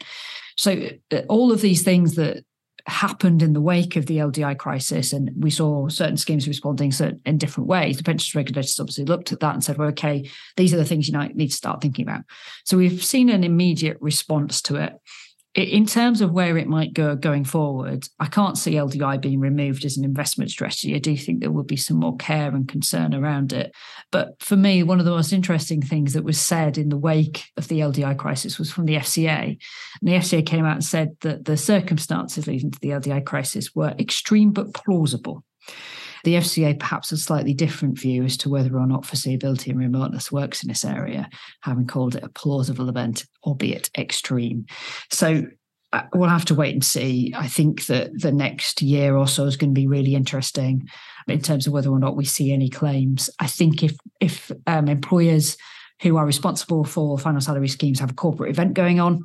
So 0.55 0.89
uh, 1.11 1.21
all 1.27 1.51
of 1.51 1.61
these 1.61 1.83
things 1.83 2.15
that 2.15 2.43
happened 2.89 3.41
in 3.41 3.53
the 3.53 3.61
wake 3.61 3.95
of 3.95 4.05
the 4.05 4.17
LDI 4.17 4.57
crisis, 4.57 5.13
and 5.13 5.31
we 5.35 5.49
saw 5.49 5.87
certain 5.89 6.17
schemes 6.17 6.47
responding 6.47 6.91
in 7.25 7.37
different 7.37 7.67
ways. 7.67 7.97
The 7.97 8.03
pensions 8.03 8.35
regulators 8.35 8.79
obviously 8.79 9.05
looked 9.05 9.31
at 9.31 9.39
that 9.39 9.53
and 9.53 9.63
said, 9.63 9.77
"Well, 9.77 9.89
okay, 9.89 10.29
these 10.57 10.73
are 10.73 10.77
the 10.77 10.85
things 10.85 11.07
you 11.07 11.17
need 11.35 11.49
to 11.49 11.55
start 11.55 11.81
thinking 11.81 12.07
about." 12.07 12.21
So 12.65 12.77
we've 12.77 13.03
seen 13.03 13.29
an 13.29 13.43
immediate 13.43 13.97
response 14.01 14.61
to 14.63 14.75
it 14.75 14.93
in 15.67 15.85
terms 15.85 16.21
of 16.21 16.31
where 16.31 16.57
it 16.57 16.67
might 16.67 16.93
go 16.93 17.15
going 17.15 17.43
forward, 17.43 18.07
I 18.19 18.27
can't 18.27 18.57
see 18.57 18.73
LDI 18.73 19.21
being 19.21 19.39
removed 19.39 19.83
as 19.83 19.97
an 19.97 20.05
investment 20.05 20.51
strategy. 20.51 20.95
I 20.95 20.99
do 20.99 21.17
think 21.17 21.39
there 21.39 21.51
will 21.51 21.63
be 21.63 21.75
some 21.75 21.97
more 21.97 22.15
care 22.17 22.49
and 22.49 22.67
concern 22.67 23.13
around 23.13 23.51
it. 23.51 23.73
But 24.11 24.41
for 24.41 24.55
me, 24.55 24.83
one 24.83 24.99
of 24.99 25.05
the 25.05 25.11
most 25.11 25.33
interesting 25.33 25.81
things 25.81 26.13
that 26.13 26.23
was 26.23 26.39
said 26.39 26.77
in 26.77 26.89
the 26.89 26.97
wake 26.97 27.45
of 27.57 27.67
the 27.67 27.79
LDI 27.79 28.17
crisis 28.17 28.57
was 28.57 28.71
from 28.71 28.85
the 28.85 28.95
FCA. 28.95 29.43
And 29.47 29.57
the 30.01 30.13
FCA 30.13 30.45
came 30.45 30.65
out 30.65 30.75
and 30.75 30.85
said 30.85 31.17
that 31.21 31.45
the 31.45 31.57
circumstances 31.57 32.47
leading 32.47 32.71
to 32.71 32.79
the 32.79 32.89
LDI 32.89 33.25
crisis 33.25 33.75
were 33.75 33.95
extreme 33.99 34.51
but 34.51 34.73
plausible. 34.73 35.43
The 36.23 36.35
FCA 36.35 36.79
perhaps 36.79 37.11
a 37.11 37.17
slightly 37.17 37.53
different 37.53 37.99
view 37.99 38.23
as 38.23 38.37
to 38.37 38.49
whether 38.49 38.77
or 38.77 38.87
not 38.87 39.03
foreseeability 39.03 39.67
and 39.67 39.79
remoteness 39.79 40.31
works 40.31 40.63
in 40.63 40.69
this 40.69 40.85
area, 40.85 41.29
having 41.61 41.87
called 41.87 42.15
it 42.15 42.23
a 42.23 42.29
plausible 42.29 42.89
event, 42.89 43.25
albeit 43.43 43.89
extreme. 43.97 44.65
So 45.11 45.43
uh, 45.91 46.03
we'll 46.13 46.29
have 46.29 46.45
to 46.45 46.55
wait 46.55 46.73
and 46.73 46.83
see. 46.83 47.33
I 47.35 47.47
think 47.47 47.87
that 47.87 48.11
the 48.19 48.31
next 48.31 48.81
year 48.81 49.15
or 49.15 49.27
so 49.27 49.45
is 49.45 49.57
going 49.57 49.73
to 49.73 49.79
be 49.79 49.87
really 49.87 50.15
interesting 50.15 50.87
in 51.27 51.41
terms 51.41 51.67
of 51.67 51.73
whether 51.73 51.89
or 51.89 51.99
not 51.99 52.15
we 52.15 52.25
see 52.25 52.53
any 52.53 52.69
claims. 52.69 53.29
I 53.39 53.47
think 53.47 53.83
if 53.83 53.95
if 54.19 54.51
um, 54.67 54.87
employers 54.87 55.57
who 56.01 56.17
are 56.17 56.25
responsible 56.25 56.83
for 56.83 57.17
final 57.17 57.41
salary 57.41 57.67
schemes 57.67 57.99
have 57.99 58.11
a 58.11 58.15
corporate 58.15 58.51
event 58.51 58.73
going 58.73 58.99
on, 58.99 59.23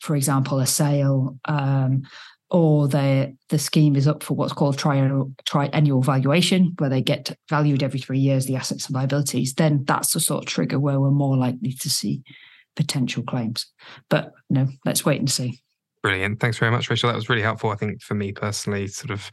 for 0.00 0.16
example, 0.16 0.58
a 0.58 0.66
sale 0.66 1.38
um, 1.44 2.02
or 2.50 2.88
the 2.88 3.36
the 3.48 3.58
scheme 3.58 3.96
is 3.96 4.08
up 4.08 4.22
for 4.22 4.34
what's 4.34 4.52
called 4.52 4.76
triennial, 4.76 5.32
triennial 5.44 6.02
valuation, 6.02 6.74
where 6.78 6.90
they 6.90 7.00
get 7.00 7.36
valued 7.48 7.82
every 7.82 8.00
three 8.00 8.18
years, 8.18 8.46
the 8.46 8.56
assets 8.56 8.86
and 8.86 8.94
liabilities, 8.94 9.54
then 9.54 9.84
that's 9.86 10.12
the 10.12 10.20
sort 10.20 10.44
of 10.44 10.48
trigger 10.48 10.78
where 10.78 11.00
we're 11.00 11.10
more 11.10 11.36
likely 11.36 11.72
to 11.72 11.90
see 11.90 12.22
potential 12.76 13.22
claims. 13.22 13.66
But 14.08 14.32
no, 14.48 14.68
let's 14.84 15.04
wait 15.04 15.20
and 15.20 15.30
see. 15.30 15.60
Brilliant. 16.02 16.40
Thanks 16.40 16.58
very 16.58 16.72
much, 16.72 16.88
Rachel. 16.88 17.08
That 17.08 17.16
was 17.16 17.28
really 17.28 17.42
helpful. 17.42 17.70
I 17.70 17.76
think 17.76 18.02
for 18.02 18.14
me 18.14 18.32
personally, 18.32 18.86
sort 18.88 19.10
of 19.10 19.30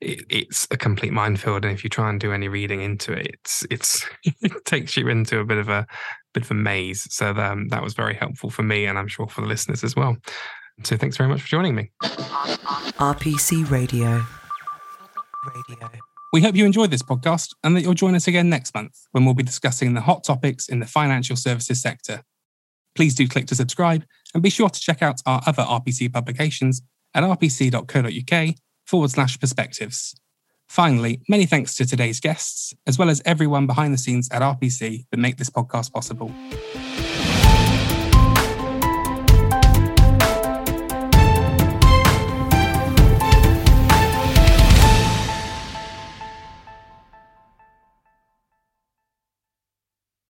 it, 0.00 0.24
it's 0.28 0.66
a 0.70 0.76
complete 0.76 1.12
minefield. 1.12 1.64
And 1.64 1.72
if 1.72 1.84
you 1.84 1.90
try 1.90 2.10
and 2.10 2.20
do 2.20 2.32
any 2.32 2.48
reading 2.48 2.82
into 2.82 3.12
it, 3.12 3.26
it's 3.28 3.66
it's 3.70 4.06
it 4.24 4.64
takes 4.64 4.96
you 4.96 5.08
into 5.08 5.38
a 5.38 5.44
bit 5.44 5.58
of 5.58 5.68
a 5.68 5.86
bit 6.34 6.44
of 6.44 6.50
a 6.50 6.54
maze. 6.54 7.06
So 7.14 7.30
um, 7.30 7.68
that 7.68 7.82
was 7.82 7.94
very 7.94 8.14
helpful 8.14 8.50
for 8.50 8.62
me 8.62 8.86
and 8.86 8.98
I'm 8.98 9.08
sure 9.08 9.28
for 9.28 9.40
the 9.40 9.46
listeners 9.46 9.82
as 9.82 9.96
well. 9.96 10.16
So 10.82 10.96
thanks 10.96 11.16
very 11.16 11.28
much 11.28 11.42
for 11.42 11.48
joining 11.48 11.74
me. 11.74 11.90
RPC 12.02 13.70
Radio. 13.70 14.24
Radio. 15.54 15.90
We 16.32 16.40
hope 16.42 16.54
you 16.54 16.64
enjoyed 16.64 16.90
this 16.90 17.02
podcast 17.02 17.54
and 17.64 17.74
that 17.76 17.82
you'll 17.82 17.94
join 17.94 18.14
us 18.14 18.28
again 18.28 18.48
next 18.48 18.74
month 18.74 19.06
when 19.10 19.24
we'll 19.24 19.34
be 19.34 19.42
discussing 19.42 19.94
the 19.94 20.00
hot 20.00 20.22
topics 20.22 20.68
in 20.68 20.78
the 20.78 20.86
financial 20.86 21.34
services 21.34 21.82
sector. 21.82 22.22
Please 22.94 23.14
do 23.14 23.26
click 23.26 23.46
to 23.46 23.54
subscribe 23.54 24.04
and 24.32 24.42
be 24.42 24.50
sure 24.50 24.68
to 24.68 24.80
check 24.80 25.02
out 25.02 25.20
our 25.26 25.42
other 25.46 25.62
RPC 25.62 26.12
publications 26.12 26.82
at 27.14 27.24
rpc.co.uk 27.24 28.54
forward 28.86 29.10
slash 29.10 29.40
perspectives. 29.40 30.20
Finally, 30.68 31.20
many 31.28 31.46
thanks 31.46 31.74
to 31.74 31.84
today's 31.84 32.20
guests, 32.20 32.72
as 32.86 32.96
well 32.96 33.10
as 33.10 33.20
everyone 33.24 33.66
behind 33.66 33.92
the 33.92 33.98
scenes 33.98 34.28
at 34.30 34.40
RPC 34.40 35.06
that 35.10 35.18
make 35.18 35.36
this 35.36 35.50
podcast 35.50 35.92
possible. 35.92 36.32